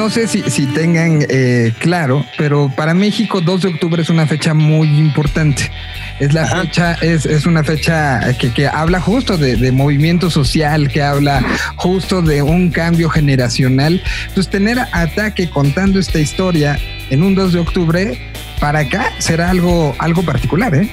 Sé 0.09 0.27
si, 0.27 0.41
si 0.49 0.65
tengan 0.67 1.25
eh, 1.29 1.73
claro, 1.79 2.25
pero 2.37 2.71
para 2.75 2.93
México 2.93 3.41
2 3.41 3.61
de 3.61 3.67
octubre 3.69 4.01
es 4.01 4.09
una 4.09 4.27
fecha 4.27 4.53
muy 4.53 4.87
importante. 4.87 5.71
Es 6.19 6.33
la 6.33 6.45
fecha, 6.45 6.93
es, 6.95 7.25
es, 7.25 7.45
una 7.45 7.63
fecha 7.63 8.33
que, 8.37 8.51
que 8.51 8.67
habla 8.67 8.99
justo 8.99 9.37
de, 9.37 9.55
de, 9.55 9.71
movimiento 9.71 10.29
social, 10.29 10.89
que 10.89 11.01
habla 11.01 11.41
justo 11.77 12.21
de 12.21 12.41
un 12.41 12.71
cambio 12.71 13.09
generacional. 13.09 14.01
Entonces, 14.27 14.49
tener 14.49 14.79
ataque 14.91 15.49
contando 15.49 15.99
esta 15.99 16.19
historia 16.19 16.77
en 17.09 17.23
un 17.23 17.35
2 17.35 17.53
de 17.53 17.59
octubre, 17.59 18.17
para 18.59 18.79
acá 18.79 19.13
será 19.19 19.49
algo, 19.49 19.95
algo 19.99 20.23
particular, 20.23 20.75
¿eh? 20.75 20.89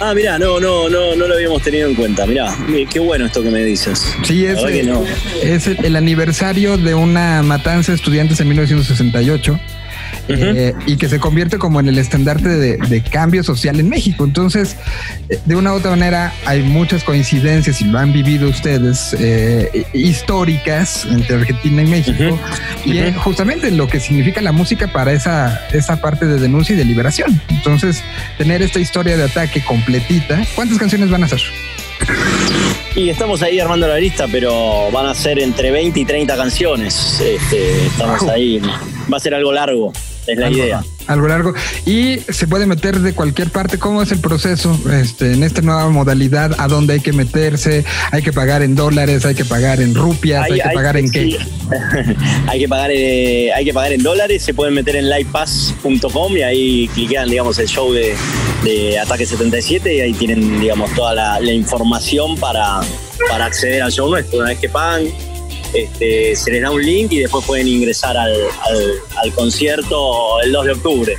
Ah, 0.00 0.12
mira, 0.14 0.38
no, 0.38 0.58
no, 0.58 0.88
no, 0.88 1.14
no 1.14 1.28
lo 1.28 1.34
habíamos 1.34 1.62
tenido 1.62 1.88
en 1.88 1.94
cuenta. 1.94 2.26
Mirá, 2.26 2.56
qué 2.90 2.98
bueno 2.98 3.26
esto 3.26 3.42
que 3.42 3.50
me 3.50 3.64
dices. 3.64 4.14
Sí, 4.24 4.44
es, 4.44 4.56
no. 4.84 5.04
es 5.42 5.66
el 5.66 5.96
aniversario 5.96 6.76
de 6.76 6.94
una 6.94 7.42
matanza 7.42 7.92
de 7.92 7.96
estudiantes 7.96 8.40
en 8.40 8.48
1968 8.48 9.60
eh, 10.28 10.74
y 10.86 10.96
que 10.96 11.08
se 11.08 11.20
convierte 11.20 11.58
como 11.58 11.80
en 11.80 11.88
el 11.88 11.98
estandarte 11.98 12.48
de, 12.48 13.02
cambio 13.10 13.42
social 13.42 13.78
en 13.78 13.88
México. 13.88 14.24
Entonces, 14.24 14.76
eh, 15.28 15.38
de 15.44 15.56
una 15.56 15.72
u 15.72 15.76
otra 15.76 15.90
manera, 15.90 16.32
hay 16.46 16.62
muchas 16.62 17.04
coincidencias 17.04 17.80
y 17.80 17.84
lo 17.84 17.98
han 17.98 18.12
vivido 18.12 18.48
ustedes 18.48 19.14
eh, 19.18 19.86
históricas 19.92 21.06
entre 21.10 21.36
Argentina 21.36 21.82
y 21.82 21.86
México 21.86 22.38
y 22.84 23.12
justamente 23.18 23.70
lo 23.70 23.88
que 23.88 24.00
significa 24.00 24.40
la 24.40 24.52
música 24.52 24.88
para 24.92 25.12
esa, 25.12 25.60
esa 25.72 26.00
parte 26.00 26.26
de 26.26 26.40
denuncia 26.40 26.74
y 26.74 26.78
de 26.78 26.84
liberación. 26.84 27.40
Entonces, 27.48 28.02
tener 28.38 28.62
esta 28.62 28.80
historia 28.80 29.16
de 29.16 29.24
ataque 29.24 29.62
completita, 29.62 30.42
¿cuántas 30.54 30.78
canciones 30.78 31.10
van 31.10 31.24
a 31.24 31.28
ser? 31.28 31.42
Y 32.96 33.08
estamos 33.08 33.42
ahí 33.42 33.58
armando 33.58 33.88
la 33.88 33.98
lista, 33.98 34.26
pero 34.30 34.90
van 34.92 35.06
a 35.06 35.14
ser 35.14 35.38
entre 35.40 35.70
20 35.70 35.98
y 36.00 36.04
30 36.04 36.36
canciones. 36.36 37.20
Este, 37.20 37.86
estamos 37.86 38.22
ahí. 38.28 38.60
Va 39.12 39.16
a 39.16 39.20
ser 39.20 39.34
algo 39.34 39.52
largo 39.52 39.92
es 40.26 40.38
la 40.38 40.50
idea. 40.50 40.84
Algo 41.06 41.28
largo. 41.28 41.54
Y 41.84 42.18
se 42.28 42.46
puede 42.46 42.66
meter 42.66 43.00
de 43.00 43.12
cualquier 43.12 43.50
parte. 43.50 43.78
¿Cómo 43.78 44.02
es 44.02 44.10
el 44.12 44.20
proceso 44.20 44.78
este, 44.90 45.32
en 45.32 45.42
esta 45.42 45.60
nueva 45.60 45.88
modalidad? 45.90 46.52
¿A 46.58 46.66
dónde 46.66 46.94
hay 46.94 47.00
que 47.00 47.12
meterse? 47.12 47.84
¿Hay 48.10 48.22
que 48.22 48.32
pagar 48.32 48.62
en 48.62 48.74
dólares? 48.74 49.26
¿Hay 49.26 49.34
que 49.34 49.44
pagar 49.44 49.80
en 49.80 49.94
rupias? 49.94 50.44
¿Hay, 50.44 50.60
que 50.60 50.68
pagar 50.74 50.96
en 50.96 51.10
qué? 51.10 51.36
hay, 52.46 52.58
que 52.58 52.68
pagar, 52.68 52.90
eh, 52.90 53.52
hay 53.52 53.64
que 53.64 53.74
pagar 53.74 53.92
en 53.92 54.02
dólares. 54.02 54.42
Se 54.42 54.54
pueden 54.54 54.74
meter 54.74 54.96
en 54.96 55.10
livepass.com 55.10 56.36
y 56.36 56.42
ahí 56.42 56.88
cliquean, 56.94 57.28
digamos, 57.28 57.58
el 57.58 57.68
show 57.68 57.92
de, 57.92 58.14
Ataque 58.98 59.26
77 59.26 59.94
y 59.94 60.00
ahí 60.00 60.14
tienen, 60.14 60.60
digamos, 60.60 60.90
toda 60.94 61.14
la, 61.14 61.40
la 61.40 61.52
información 61.52 62.36
para, 62.38 62.80
para 63.28 63.44
acceder 63.44 63.82
al 63.82 63.92
show 63.92 64.08
nuestro. 64.08 64.38
Una 64.38 64.48
vez 64.48 64.58
que 64.58 64.70
pagan, 64.70 65.04
este, 65.74 66.36
se 66.36 66.52
les 66.52 66.62
da 66.62 66.70
un 66.70 66.82
link 66.82 67.12
y 67.12 67.18
después 67.18 67.44
pueden 67.44 67.66
ingresar 67.68 68.16
al, 68.16 69.32
concierto 69.34 70.40
el 70.40 70.52
2 70.52 70.66
de 70.66 70.72
octubre. 70.72 71.16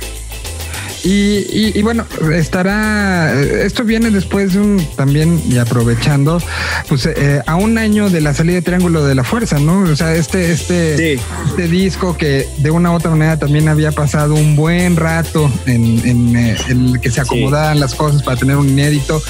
Y, 1.08 1.80
bueno, 1.82 2.04
estará, 2.34 3.32
esto 3.40 3.84
viene 3.84 4.10
después 4.10 4.54
de 4.54 4.60
un, 4.60 4.84
también, 4.96 5.40
y 5.48 5.56
aprovechando, 5.56 6.42
pues 6.88 7.06
eh, 7.06 7.42
a 7.46 7.54
un 7.54 7.78
año 7.78 8.10
de 8.10 8.20
la 8.20 8.34
salida 8.34 8.56
de 8.56 8.62
Triángulo 8.62 9.04
de 9.04 9.14
la 9.14 9.22
Fuerza, 9.22 9.60
¿no? 9.60 9.82
O 9.82 9.94
sea, 9.94 10.16
este, 10.16 10.50
este, 10.50 11.12
este 11.12 11.68
disco 11.68 12.16
que 12.16 12.48
de 12.56 12.72
una 12.72 12.90
u 12.90 12.94
otra 12.96 13.12
manera 13.12 13.38
también 13.38 13.68
había 13.68 13.92
pasado 13.92 14.34
un 14.34 14.56
buen 14.56 14.96
rato 14.96 15.48
en, 15.66 16.34
eh, 16.34 16.56
el 16.68 16.98
que 17.00 17.12
se 17.12 17.20
acomodaban 17.20 17.78
las 17.78 17.94
cosas 17.94 18.24
para 18.24 18.36
tener 18.36 18.56
un 18.56 18.68
inédito, 18.68 19.22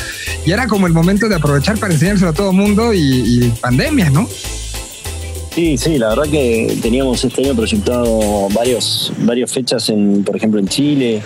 y 0.46 0.52
era 0.52 0.68
como 0.68 0.86
el 0.86 0.94
momento 0.94 1.28
de 1.28 1.34
aprovechar 1.34 1.76
para 1.76 1.92
enseñárselo 1.92 2.30
a 2.30 2.34
todo 2.34 2.54
mundo 2.54 2.94
y, 2.94 3.00
y 3.00 3.50
pandemia, 3.60 4.08
¿no? 4.08 4.26
Sí, 5.56 5.78
sí, 5.78 5.96
la 5.96 6.10
verdad 6.10 6.24
que 6.30 6.76
teníamos 6.82 7.24
este 7.24 7.42
año 7.42 7.54
proyectado 7.54 8.46
varios, 8.50 9.10
varias 9.20 9.50
fechas, 9.50 9.88
en, 9.88 10.22
por 10.22 10.36
ejemplo, 10.36 10.60
en 10.60 10.68
Chile, 10.68 11.22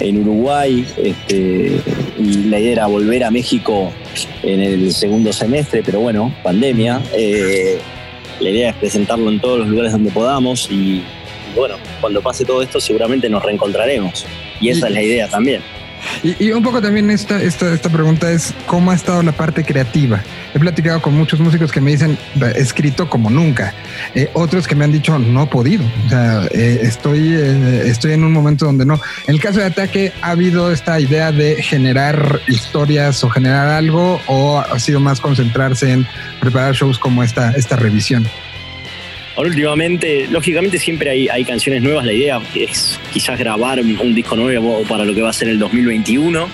en 0.00 0.22
Uruguay, 0.22 0.86
este, 0.96 1.82
y 2.16 2.44
la 2.44 2.60
idea 2.60 2.72
era 2.72 2.86
volver 2.86 3.24
a 3.24 3.30
México 3.30 3.92
en 4.42 4.62
el 4.62 4.90
segundo 4.94 5.34
semestre, 5.34 5.82
pero 5.84 6.00
bueno, 6.00 6.34
pandemia. 6.42 7.02
Eh, 7.12 7.78
la 8.40 8.48
idea 8.48 8.70
es 8.70 8.76
presentarlo 8.76 9.28
en 9.28 9.38
todos 9.38 9.58
los 9.58 9.68
lugares 9.68 9.92
donde 9.92 10.10
podamos 10.10 10.66
y, 10.70 11.02
bueno, 11.54 11.74
cuando 12.00 12.22
pase 12.22 12.46
todo 12.46 12.62
esto 12.62 12.80
seguramente 12.80 13.28
nos 13.28 13.42
reencontraremos. 13.42 14.24
Y 14.62 14.70
esa 14.70 14.86
es 14.86 14.94
la 14.94 15.02
idea 15.02 15.28
también. 15.28 15.60
Y, 16.22 16.50
un 16.52 16.62
poco 16.62 16.80
también 16.80 17.10
esta, 17.10 17.42
esta, 17.42 17.72
esta 17.72 17.88
pregunta 17.88 18.30
es 18.30 18.54
cómo 18.66 18.90
ha 18.90 18.94
estado 18.94 19.22
la 19.22 19.32
parte 19.32 19.64
creativa. 19.64 20.22
He 20.54 20.58
platicado 20.58 21.00
con 21.02 21.14
muchos 21.14 21.40
músicos 21.40 21.72
que 21.72 21.80
me 21.80 21.90
dicen 21.90 22.18
escrito 22.56 23.08
como 23.08 23.30
nunca. 23.30 23.74
Eh, 24.14 24.30
otros 24.34 24.66
que 24.66 24.74
me 24.74 24.84
han 24.84 24.92
dicho 24.92 25.18
no 25.18 25.44
he 25.44 25.46
podido. 25.46 25.84
O 26.06 26.08
sea, 26.08 26.44
eh, 26.50 26.80
estoy, 26.82 27.34
eh, 27.34 27.82
estoy 27.86 28.12
en 28.12 28.24
un 28.24 28.32
momento 28.32 28.66
donde 28.66 28.86
no. 28.86 29.00
En 29.26 29.34
el 29.34 29.40
caso 29.40 29.58
de 29.58 29.66
ataque 29.66 30.12
ha 30.22 30.30
habido 30.30 30.72
esta 30.72 30.98
idea 31.00 31.32
de 31.32 31.62
generar 31.62 32.40
historias 32.46 33.22
o 33.24 33.30
generar 33.30 33.68
algo 33.68 34.20
o 34.26 34.58
ha 34.58 34.78
sido 34.78 35.00
más 35.00 35.20
concentrarse 35.20 35.92
en 35.92 36.06
preparar 36.40 36.74
shows 36.74 36.98
como 36.98 37.22
esta, 37.22 37.52
esta 37.52 37.76
revisión. 37.76 38.26
Ahora 39.36 39.50
últimamente, 39.50 40.28
lógicamente 40.30 40.78
siempre 40.78 41.10
hay, 41.10 41.28
hay, 41.28 41.44
canciones 41.44 41.82
nuevas, 41.82 42.04
la 42.04 42.12
idea 42.12 42.40
es 42.54 43.00
quizás 43.12 43.36
grabar 43.36 43.80
un 43.80 44.14
disco 44.14 44.36
nuevo 44.36 44.82
para 44.84 45.04
lo 45.04 45.12
que 45.12 45.22
va 45.22 45.30
a 45.30 45.32
ser 45.32 45.48
el 45.48 45.58
2021, 45.58 46.48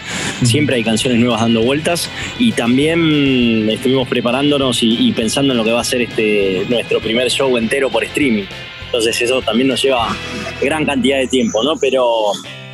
siempre 0.45 0.77
hay 0.77 0.85
canciones 0.85 1.19
nuevas 1.19 1.43
dando 1.43 1.63
vueltas 1.63 2.09
y 2.39 2.53
también 2.53 3.69
estuvimos 3.69 4.09
preparándonos 4.09 4.79
y, 4.83 5.13
pensando 5.13 5.53
en 5.53 5.59
lo 5.59 5.65
que 5.65 5.73
va 5.73 5.83
a 5.83 5.85
ser 5.85 6.01
este, 6.01 6.65
nuestro 6.71 7.01
primer 7.01 7.31
show 7.31 7.55
entero 7.59 7.91
por 7.91 8.03
streaming. 8.05 8.45
Entonces 8.87 9.21
eso 9.21 9.43
también 9.43 9.69
nos 9.69 9.83
lleva 9.83 10.17
gran 10.63 10.87
cantidad 10.87 11.19
de 11.19 11.27
tiempo, 11.27 11.63
¿no? 11.63 11.77
Pero 11.77 12.33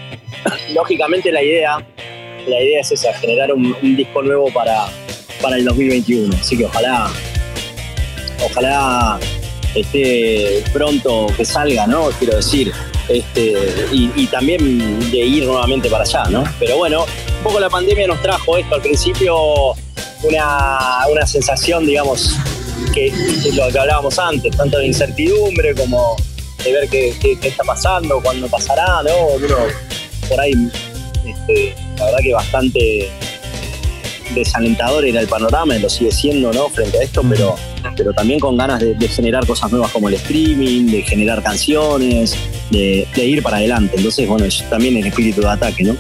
lógicamente 0.75 1.33
la 1.33 1.43
idea, 1.43 1.85
la 2.47 2.63
idea 2.63 2.81
es 2.81 2.93
esa, 2.93 3.13
generar 3.15 3.53
un, 3.53 3.77
un 3.83 3.97
disco 3.97 4.23
nuevo 4.23 4.53
para, 4.53 4.87
para 5.43 5.57
el 5.57 5.65
2021. 5.65 6.35
Así 6.37 6.57
que 6.57 6.65
ojalá, 6.65 7.11
ojalá 8.45 9.19
esté 9.81 10.65
pronto 10.73 11.27
que 11.37 11.45
salga, 11.45 11.87
¿no? 11.87 12.09
Quiero 12.19 12.37
decir, 12.37 12.73
este, 13.09 13.55
y, 13.93 14.27
también 14.27 15.11
de 15.11 15.19
ir 15.19 15.45
nuevamente 15.45 15.89
para 15.89 16.05
allá, 16.05 16.25
¿no? 16.31 16.45
Pero 16.59 16.79
bueno, 16.79 17.05
un 17.05 17.43
poco 17.45 17.61
la 17.61 17.71
pandemia 17.71 18.07
nos 18.07 18.21
trajo 18.23 18.57
esto 18.57 18.75
al 18.75 18.83
principio, 18.83 19.37
una, 20.23 21.27
sensación, 21.27 21.87
digamos, 21.87 22.37
que 22.93 23.07
es 23.07 23.55
lo 23.55 23.69
que 23.69 23.79
hablábamos 23.79 24.19
antes, 24.19 24.57
tanto 24.57 24.79
de 24.79 24.87
incertidumbre 24.87 25.75
como 25.75 26.17
de 26.65 26.73
ver 26.73 26.89
qué, 26.89 27.39
está 27.43 27.63
pasando, 27.63 28.21
cuándo 28.21 28.49
pasará, 28.49 29.03
¿no? 29.03 29.27
Uno 29.37 29.57
por 30.29 30.41
ahí, 30.41 30.53
este, 31.25 31.75
la 31.99 32.07
verdad 32.07 32.19
que 32.23 32.33
bastante 32.33 33.11
desalentador 34.35 35.05
era 35.05 35.21
el 35.21 35.29
panorama, 35.29 35.77
y 35.77 35.81
lo 35.81 35.89
sigue 35.89 36.13
siendo, 36.13 36.53
¿no? 36.53 36.69
Frente 36.69 36.99
a 36.99 37.03
esto, 37.03 37.23
pero 37.29 37.57
pero 37.97 38.13
también 38.13 38.41
con 38.41 38.57
ganas 38.57 38.81
de, 38.81 39.09
generar 39.09 39.47
cosas 39.47 39.71
nuevas 39.71 39.91
como 39.91 40.09
el 40.09 40.15
streaming, 40.15 40.87
de 40.87 41.03
generar 41.03 41.43
canciones, 41.43 42.37
de, 42.71 43.07
ir 43.17 43.43
para 43.43 43.59
adelante. 43.59 43.95
Entonces, 43.97 44.29
bueno, 44.29 44.45
es 44.45 44.65
también 44.69 44.97
el 44.97 45.07
espíritu 45.07 45.41
de 45.41 45.49
ataque, 45.49 45.85
¿no? 45.85 45.97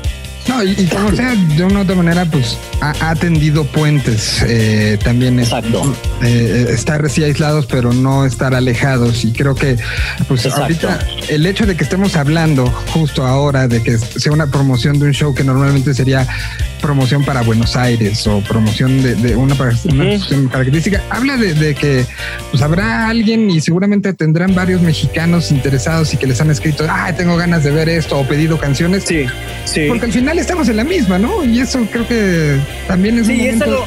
No, 0.49 0.63
y, 0.63 0.77
como 0.87 1.11
sea, 1.11 1.35
de 1.35 1.65
una 1.65 1.81
u 1.81 1.83
otra 1.83 1.97
manera, 1.97 2.25
pues 2.25 2.57
ha, 2.81 3.15
tendido 3.17 3.65
puentes 3.65 4.45
eh, 4.47 4.97
también. 5.03 5.41
Exacto. 5.41 5.93
Eh, 6.23 6.69
estar 6.71 7.05
así 7.05 7.25
aislados, 7.25 7.67
pero 7.67 7.93
no 7.93 8.25
estar 8.25 8.55
alejados. 8.55 9.25
Y 9.25 9.33
creo 9.33 9.57
que, 9.57 9.77
pues 10.29 10.47
ahorita, 10.47 11.05
el 11.29 11.47
hecho 11.47 11.67
de 11.67 11.77
que 11.77 11.83
estemos 11.83 12.15
hablando 12.15 12.67
justo 12.93 13.27
ahora 13.27 13.67
de 13.67 13.83
que 13.83 13.99
sea 13.99 14.31
una 14.31 14.47
promoción 14.47 15.01
de 15.01 15.07
un 15.07 15.13
show 15.13 15.35
que 15.35 15.43
normalmente 15.43 15.95
sería 15.95 16.29
promoción 16.81 17.25
para 17.25 17.43
Buenos 17.43 17.77
Aires 17.77 18.27
o 18.27 18.41
promoción 18.41 19.03
de, 19.03 19.37
una, 19.37 19.57
característica, 19.57 21.03
habla 21.11 21.37
de, 21.37 21.75
que 21.75 22.05
pues 22.51 22.63
habrá 22.63 23.09
alguien 23.09 23.51
y 23.51 23.61
seguramente 23.61 24.13
tendrán 24.13 24.55
varios 24.55 24.83
mexicanos 24.83 25.51
interesados 25.51 26.13
y 26.15 26.17
que 26.17 26.27
les 26.27 26.41
han 26.41 26.51
escrito, 26.51 26.87
ah, 26.89 27.13
tengo 27.17 27.37
ganas 27.37 27.65
de 27.65 27.71
ver 27.71 27.89
esto 27.89 28.19
o 28.19 28.27
pedido 28.27 28.59
canciones. 28.59 29.05
Sí, 29.05 29.27
sí. 29.65 29.87
Porque 29.89 30.07
al 30.07 30.13
final 30.13 30.39
estamos 30.39 30.69
en 30.69 30.77
la 30.77 30.85
misma, 30.85 31.19
¿no? 31.19 31.45
Y 31.45 31.61
eso 31.61 31.87
creo 31.91 32.07
que 32.07 32.59
también 32.87 33.19
es 33.19 33.29
un 33.29 33.37
momento... 33.37 33.87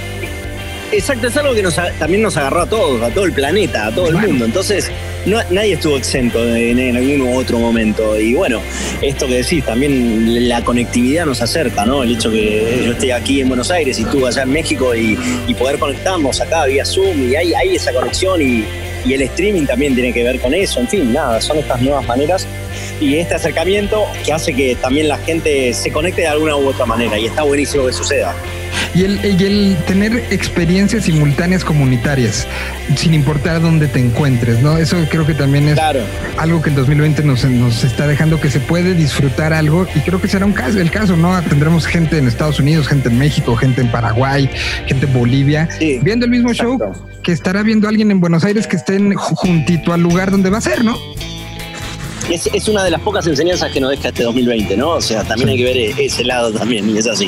Exacto, 0.92 1.28
es 1.28 1.38
algo 1.38 1.54
que 1.54 1.62
nos, 1.62 1.76
también 1.76 2.24
nos 2.24 2.36
agarró 2.36 2.62
a 2.62 2.66
todos, 2.66 3.02
a 3.04 3.10
todo 3.14 3.26
el 3.26 3.34
planeta, 3.34 3.88
a 3.88 3.92
todo 3.94 4.10
el 4.10 4.18
mundo. 4.18 4.46
Entonces, 4.46 4.92
nadie 5.26 5.74
estuvo 5.74 5.98
exento 5.98 6.44
en, 6.56 6.80
en, 6.80 6.98
algún 6.98 7.22
u 7.22 7.38
otro 7.38 7.60
momento. 7.60 8.20
Y 8.20 8.34
bueno, 8.34 8.60
esto 9.02 9.28
que 9.28 9.36
decís, 9.36 9.64
también 9.64 10.50
la 10.50 10.64
conectividad 10.64 11.28
nos 11.28 11.42
acerca, 11.42 11.86
¿no? 11.86 12.04
El 12.04 12.14
hecho 12.14 12.32
que 12.32 12.82
yo 12.86 12.94
esté 12.94 13.14
aquí 13.14 13.42
en 13.42 13.50
Buenos 13.50 13.70
Aires 13.70 14.00
y 14.00 14.06
tú 14.06 14.26
allá 14.26 14.44
en 14.44 14.52
México 14.52 14.96
y, 14.96 15.18
poder 15.60 15.78
conectarnos 15.78 16.40
acá 16.40 16.66
vía 16.66 16.86
Zoom 16.86 17.30
y 17.30 17.36
hay, 17.36 17.54
hay 17.54 17.76
esa 17.76 17.92
conexión 17.92 18.42
y, 18.42 18.64
y 19.06 19.14
el 19.14 19.22
streaming 19.24 19.66
también 19.66 19.94
tiene 19.94 20.14
que 20.14 20.24
ver 20.24 20.40
con 20.40 20.54
eso. 20.54 20.80
En 20.80 20.88
fin, 20.88 21.12
nada, 21.12 21.42
son 21.42 21.58
estas 21.58 21.82
nuevas 21.82 22.08
maneras 22.08 22.48
y 23.02 23.18
este 23.18 23.36
acercamiento 23.36 24.06
que 24.26 24.34
hace 24.34 24.54
que 24.54 24.76
también 24.76 25.08
la 25.10 25.18
gente 25.18 25.74
se 25.74 25.92
conecte 25.92 26.22
de 26.22 26.28
alguna 26.28 26.56
u 26.56 26.68
otra 26.68 26.86
manera 26.86 27.20
y 27.20 27.26
está 27.26 27.44
buenísimo 27.44 27.86
que 27.86 27.94
suceda. 27.94 28.34
Y 28.96 29.04
el, 29.04 29.20
el 29.24 29.78
tener 29.86 30.16
experiencias 30.32 31.06
simultáneas 31.06 31.64
comunitarias, 31.64 32.48
sin 32.96 33.14
importar 33.14 33.62
dónde 33.62 33.88
te 33.88 34.00
encuentres, 34.00 34.62
¿no? 34.62 34.78
Eso 34.78 34.98
creo 35.10 35.26
que 35.26 35.34
también 35.34 35.70
es 35.70 35.80
algo 36.38 36.62
que 36.62 36.70
en 36.70 36.76
2020 36.76 37.24
nos, 37.24 37.46
nos 37.46 37.84
está 37.84 38.08
dejando 38.08 38.40
que 38.40 38.50
se 38.50 38.60
puede 38.60 38.94
disfrutar 38.94 39.54
algo 39.54 39.88
y 39.96 40.00
creo 40.00 40.20
que 40.22 40.28
será 40.28 40.46
un 40.46 40.54
caso, 40.54 40.80
el 40.80 40.92
caso, 40.92 41.16
¿no? 41.16 41.40
Tendremos 41.44 41.86
gente 41.86 42.18
en 42.18 42.28
Estados 42.28 42.60
Unidos, 42.60 42.88
gente 42.88 43.10
en 43.10 43.18
México, 43.18 43.56
gente 43.56 43.82
en 43.82 43.92
Paraguay, 43.92 44.50
gente 44.86 45.06
en 45.06 45.14
Bolivia, 45.14 45.70
viendo 46.02 46.26
el 46.26 46.32
mismo 46.32 46.54
show 46.54 46.80
que 47.24 47.32
estará 47.32 47.64
viendo 47.64 47.88
alguien 47.88 48.12
en 48.12 48.20
Buenos 48.20 48.44
Aires 48.44 48.68
que 48.68 48.76
estén 48.76 49.14
juntito 49.14 49.94
al 49.94 50.02
lugar 50.02 50.32
donde 50.32 50.50
va 50.50 50.58
a 50.58 50.62
ser, 50.62 50.84
¿no? 50.84 50.98
Es, 52.30 52.68
una 52.68 52.84
de 52.84 52.92
las 52.92 53.02
pocas 53.02 53.26
enseñanzas 53.26 53.72
que 53.72 53.80
nos 53.80 53.90
deja 53.90 54.10
este 54.10 54.24
2020, 54.24 54.78
¿no? 54.78 54.92
O 54.92 55.02
sea, 55.02 55.24
también 55.24 55.50
hay 55.50 55.58
que 55.58 55.64
ver 55.64 55.78
ese 56.00 56.24
lado 56.24 56.52
también, 56.52 56.88
y 56.88 56.98
es 56.98 57.08
así. 57.08 57.28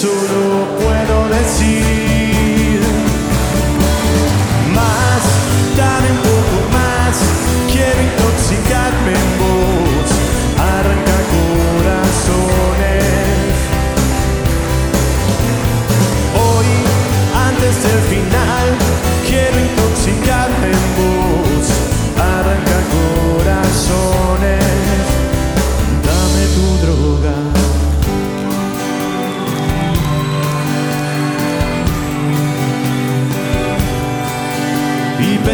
solo 0.00 0.64
puedo 0.78 1.28
decir 1.28 2.07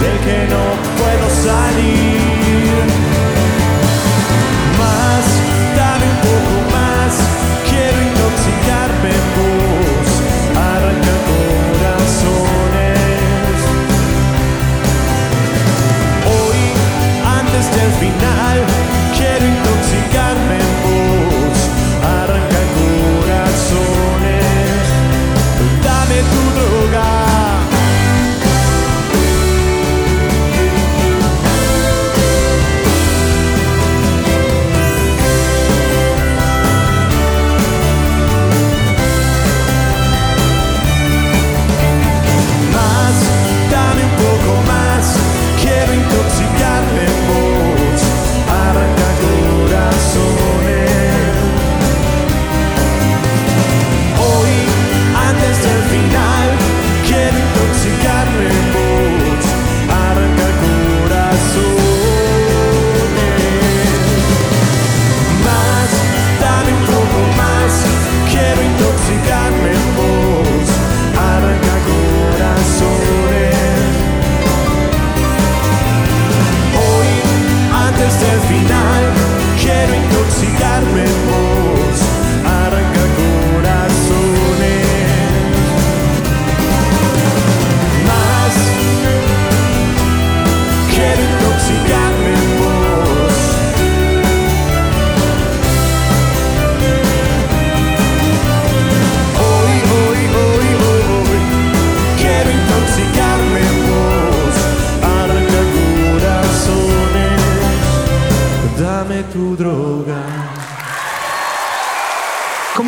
del 0.00 0.18
que 0.20 0.46
no 0.54 0.64
puedo 1.00 1.26
salir. 1.48 2.76
Más, 4.80 5.24
dame 5.76 6.06
un 6.14 6.18
poco 6.28 6.54
más, 6.76 7.12
quiero 7.68 7.98
intoxicarme 8.08 9.10
en 9.20 9.26
vos, 9.36 10.08
arranca 10.72 11.14
corazones. 11.28 12.26
desde 17.52 17.80
el 17.86 17.92
final 17.92 18.56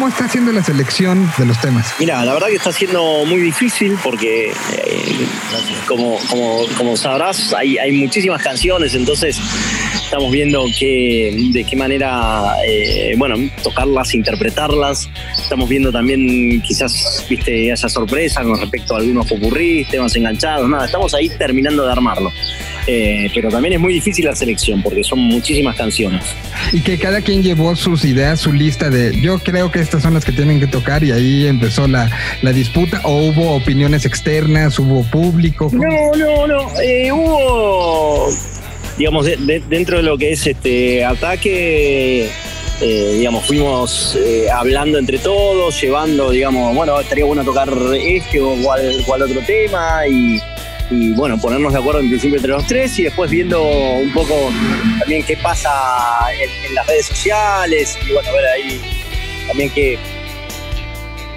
¿Cómo 0.09 0.17
está 0.17 0.25
haciendo 0.25 0.53
la 0.53 0.65
selección 0.65 1.31
de 1.37 1.45
los 1.45 1.61
temas? 1.61 1.93
Mira, 1.99 2.25
la 2.25 2.33
verdad 2.33 2.47
que 2.47 2.57
está 2.57 2.73
siendo 2.73 3.27
muy 3.27 3.43
difícil 3.43 3.99
porque, 4.03 4.55
eh, 4.73 5.27
como, 5.87 6.19
como, 6.31 6.65
como 6.79 6.97
sabrás, 6.97 7.53
hay, 7.53 7.77
hay 7.77 7.93
muchísimas 7.93 8.43
canciones, 8.43 8.95
entonces 8.95 9.39
estamos 10.09 10.33
viendo 10.33 10.65
que, 10.79 11.51
de 11.53 11.65
qué 11.65 11.77
manera, 11.77 12.55
eh, 12.67 13.15
bueno, 13.19 13.37
tocarlas, 13.63 14.15
interpretarlas. 14.15 15.07
Estamos 15.37 15.69
viendo 15.69 15.93
también 15.93 16.63
quizás, 16.63 17.27
viste, 17.29 17.71
haya 17.71 17.89
sorpresa 17.91 18.43
con 18.43 18.59
respecto 18.59 18.95
a 18.95 19.01
algunos 19.01 19.27
popurrís, 19.27 19.87
temas 19.89 20.17
enganchados, 20.17 20.67
nada, 20.67 20.87
estamos 20.87 21.13
ahí 21.13 21.29
terminando 21.29 21.85
de 21.85 21.93
armarlo. 21.93 22.33
Eh, 22.91 23.31
pero 23.35 23.51
también 23.51 23.75
es 23.75 23.81
muy 23.81 23.93
difícil 23.93 24.25
la 24.25 24.35
selección 24.35 24.83
porque 24.83 25.05
son 25.05 25.19
muchísimas 25.19 25.77
canciones. 25.77 26.25
Y 26.73 26.81
que 26.81 26.97
cada 26.99 27.21
quien 27.21 27.43
llevó 27.43 27.77
sus 27.77 28.03
ideas, 28.07 28.41
su 28.41 28.51
lista 28.51 28.89
de 28.89 29.21
yo 29.21 29.39
creo 29.41 29.71
que 29.71 29.81
estas 29.81 30.03
son 30.03 30.15
las 30.15 30.25
que 30.25 30.33
tienen 30.33 30.59
que 30.59 30.69
tocar 30.69 31.05
y 31.05 31.13
ahí 31.13 31.47
empezó 31.47 31.87
la, 31.87 32.11
la 32.41 32.51
disputa 32.55 33.03
o 33.05 33.29
hubo 33.29 33.55
opiniones 33.55 34.07
externas, 34.07 34.79
hubo 34.79 35.05
público. 35.05 35.71
No, 35.71 36.17
no, 36.17 36.47
no, 36.47 36.81
eh, 36.81 37.13
hubo, 37.13 37.68
digamos, 38.99 39.25
de- 39.27 39.37
de- 39.37 39.61
dentro 39.61 39.97
de 39.99 40.03
lo 40.03 40.19
que 40.19 40.33
es 40.33 40.47
este 40.47 41.05
ataque, 41.05 42.29
eh, 42.81 43.15
digamos, 43.17 43.47
fuimos 43.47 44.17
eh, 44.17 44.51
hablando 44.51 44.99
entre 44.99 45.19
todos, 45.19 45.81
llevando, 45.81 46.31
digamos, 46.31 46.75
bueno, 46.75 47.01
estaría 47.01 47.25
bueno 47.25 47.45
tocar 47.45 47.69
este 47.97 48.41
o 48.41 48.55
cual, 48.63 49.03
cual 49.07 49.23
otro 49.23 49.41
tema 49.47 50.03
y, 50.07 50.41
bueno, 51.15 51.39
ponernos 51.41 51.73
de 51.73 51.79
acuerdo 51.79 52.01
en 52.01 52.09
principio 52.09 52.37
entre 52.37 52.51
los 52.51 52.67
tres 52.67 52.99
y 52.99 53.05
después 53.05 53.31
viendo 53.31 53.63
un 53.63 54.13
poco 54.13 54.35
también 54.99 55.23
qué 55.25 55.37
pasa 55.37 55.71
en, 56.67 56.75
las 56.75 56.87
redes 56.87 57.07
sociales 57.07 57.97
y 58.09 58.13
bueno, 58.13 58.33
ver 58.33 58.47
ahí 58.47 58.81
también 59.47 59.71
qué, 59.71 59.99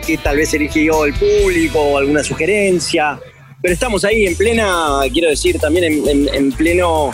qué 0.08 0.18
tal 0.18 0.38
vez 0.38 0.54
eligió 0.54 1.06
el 1.06 1.14
público 1.14 1.80
o 1.80 1.98
alguna 1.98 2.24
sugerencia. 2.24 3.20
Pero 3.62 3.74
estamos 3.74 4.04
ahí 4.06 4.26
en 4.26 4.36
plena, 4.36 5.02
quiero 5.14 5.30
decir, 5.30 5.60
también 5.60 6.04
en 6.34 6.52
pleno 6.54 7.12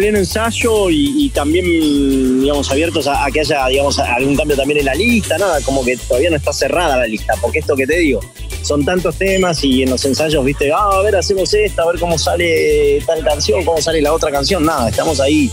pleno 0.00 0.16
ensayo 0.16 0.88
y, 0.88 1.28
también, 1.28 2.40
digamos, 2.40 2.70
abiertos 2.70 3.06
a, 3.06 3.26
que 3.30 3.40
haya, 3.40 3.66
digamos, 3.66 3.98
algún 3.98 4.34
cambio 4.34 4.56
también 4.56 4.80
en 4.80 4.86
la 4.86 4.94
lista, 4.94 5.36
nada, 5.36 5.60
como 5.60 5.84
que 5.84 5.94
todavía 5.98 6.30
no 6.30 6.36
está 6.36 6.54
cerrada 6.54 6.96
la 6.96 7.06
lista, 7.06 7.34
porque 7.38 7.58
esto 7.58 7.76
que 7.76 7.86
te 7.86 7.98
digo, 7.98 8.20
son 8.62 8.82
tantos 8.82 9.16
temas 9.16 9.62
y 9.62 9.82
en 9.82 9.90
los 9.90 10.02
ensayos, 10.06 10.42
viste, 10.42 10.72
ah, 10.72 10.88
a 10.90 11.02
ver, 11.02 11.16
hacemos 11.16 11.52
esta, 11.52 11.82
a 11.82 11.88
ver 11.88 12.00
cómo 12.00 12.16
sale 12.16 13.02
tal 13.06 13.22
canción, 13.22 13.62
cómo 13.62 13.78
sale 13.82 14.00
la 14.00 14.14
otra 14.14 14.30
canción, 14.30 14.64
nada, 14.64 14.88
estamos 14.88 15.20
ahí, 15.20 15.50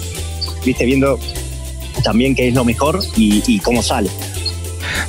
viste, 0.64 0.86
viendo 0.86 1.20
también 2.02 2.34
qué 2.34 2.48
es 2.48 2.54
lo 2.54 2.64
mejor 2.64 3.02
y 3.18 3.60
cómo 3.60 3.84
sale. 3.84 4.10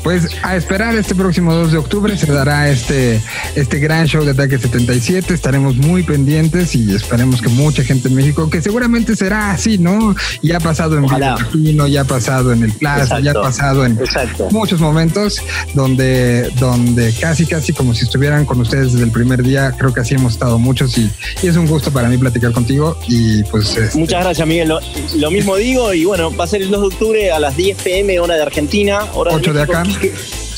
Pues 0.02 0.28
a 0.42 0.56
esperar 0.56 0.94
este 0.94 1.14
próximo 1.14 1.52
2 1.54 1.72
de 1.72 1.78
octubre 1.78 2.16
se 2.16 2.30
dará 2.32 2.70
este, 2.70 3.20
este 3.54 3.78
gran 3.78 4.06
show 4.06 4.24
de 4.24 4.30
Ataque 4.32 4.58
77. 4.58 5.34
Estaremos 5.34 5.76
muy 5.76 6.02
pendientes 6.02 6.74
y 6.74 6.94
esperemos 6.94 7.42
que 7.42 7.48
mucha 7.48 7.82
gente 7.84 8.08
en 8.08 8.14
México, 8.14 8.48
que 8.48 8.62
seguramente 8.62 9.16
será 9.16 9.50
así, 9.50 9.78
¿no? 9.78 10.14
Ya 10.42 10.58
ha 10.58 10.60
pasado 10.60 10.98
en 10.98 11.06
Latino, 11.06 11.86
ya 11.86 12.02
ha 12.02 12.04
pasado 12.04 12.52
en 12.52 12.62
el 12.62 12.72
Plaza, 12.72 13.20
ya 13.20 13.32
ha 13.32 13.34
pasado 13.34 13.84
en 13.84 13.98
Exacto. 13.98 14.48
muchos 14.50 14.80
momentos 14.80 15.42
donde, 15.74 16.50
donde 16.58 17.12
casi, 17.12 17.46
casi 17.46 17.72
como 17.72 17.94
si 17.94 18.04
estuvieran 18.04 18.44
con 18.44 18.60
ustedes 18.60 18.92
desde 18.92 19.04
el 19.04 19.10
primer 19.10 19.42
día. 19.42 19.72
Creo 19.76 19.92
que 19.92 20.00
así 20.00 20.14
hemos 20.14 20.34
estado 20.34 20.58
muchos 20.58 20.96
y, 20.96 21.10
y 21.42 21.46
es 21.46 21.56
un 21.56 21.66
gusto 21.66 21.90
para 21.90 22.08
mí 22.08 22.16
platicar 22.18 22.52
contigo. 22.52 22.98
Y 23.08 23.42
pues 23.44 23.76
este, 23.76 23.98
Muchas 23.98 24.22
gracias, 24.22 24.46
Miguel. 24.46 24.68
Lo, 24.68 24.80
lo 25.16 25.30
mismo 25.30 25.56
digo, 25.56 25.92
y 25.92 26.04
bueno, 26.04 26.34
va 26.34 26.44
a 26.44 26.46
ser 26.46 26.62
el 26.62 26.70
2 26.70 26.80
de 26.80 26.86
octubre 26.86 27.32
a 27.32 27.38
las 27.38 27.56
10 27.56 27.82
pm, 27.82 28.20
hora 28.20 28.36
de 28.36 28.42
Argentina, 28.42 29.00
hora 29.14 29.36
de 29.36 29.62
acá. 29.62 29.84
Que- 29.96 30.12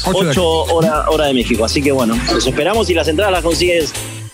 Ocho 0.07 0.25
de 0.25 0.31
8 0.31 0.45
hora, 0.75 1.11
hora 1.11 1.27
de 1.27 1.35
México. 1.35 1.64
Así 1.64 1.83
que 1.83 1.93
bueno, 1.93 2.16
los 2.33 2.47
esperamos 2.47 2.88
y 2.90 2.95
las 2.95 3.07
entradas 3.09 3.33
las 3.33 3.43
consigues, 3.43 3.93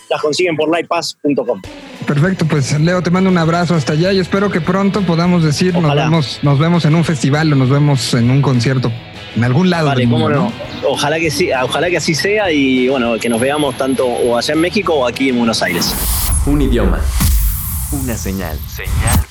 las 0.09 0.21
consiguen 0.21 0.55
por 0.55 0.69
livepass.com. 0.73 1.61
Perfecto, 2.05 2.45
pues 2.45 2.79
Leo, 2.79 3.01
te 3.03 3.11
mando 3.11 3.29
un 3.29 3.37
abrazo 3.37 3.75
hasta 3.75 3.91
allá 3.93 4.13
y 4.13 4.19
espero 4.19 4.49
que 4.49 4.61
pronto 4.61 5.01
podamos 5.01 5.43
decir 5.43 5.73
nos 5.77 5.93
vemos, 5.93 6.39
nos 6.41 6.57
vemos 6.57 6.85
en 6.85 6.95
un 6.95 7.03
festival 7.03 7.51
o 7.51 7.55
nos 7.57 7.69
vemos 7.69 8.13
en 8.13 8.29
un 8.31 8.41
concierto 8.41 8.89
en 9.35 9.43
algún 9.43 9.69
lado. 9.69 9.87
Vale, 9.87 10.01
del 10.01 10.09
cómo 10.09 10.29
mundo, 10.29 10.53
no. 10.83 10.87
Ojalá 10.89 11.19
que 11.19 11.29
sí, 11.29 11.49
ojalá 11.51 11.89
que 11.89 11.97
así 11.97 12.15
sea 12.15 12.49
y 12.49 12.87
bueno, 12.87 13.17
que 13.19 13.27
nos 13.27 13.41
veamos 13.41 13.75
tanto 13.77 14.05
o 14.07 14.37
allá 14.37 14.53
en 14.53 14.61
México 14.61 14.93
o 14.93 15.05
aquí 15.05 15.27
en 15.29 15.37
Buenos 15.39 15.61
Aires. 15.61 15.93
Un 16.45 16.61
idioma. 16.61 17.01
Una 17.91 18.15
señal. 18.15 18.57
Señal 18.73 19.27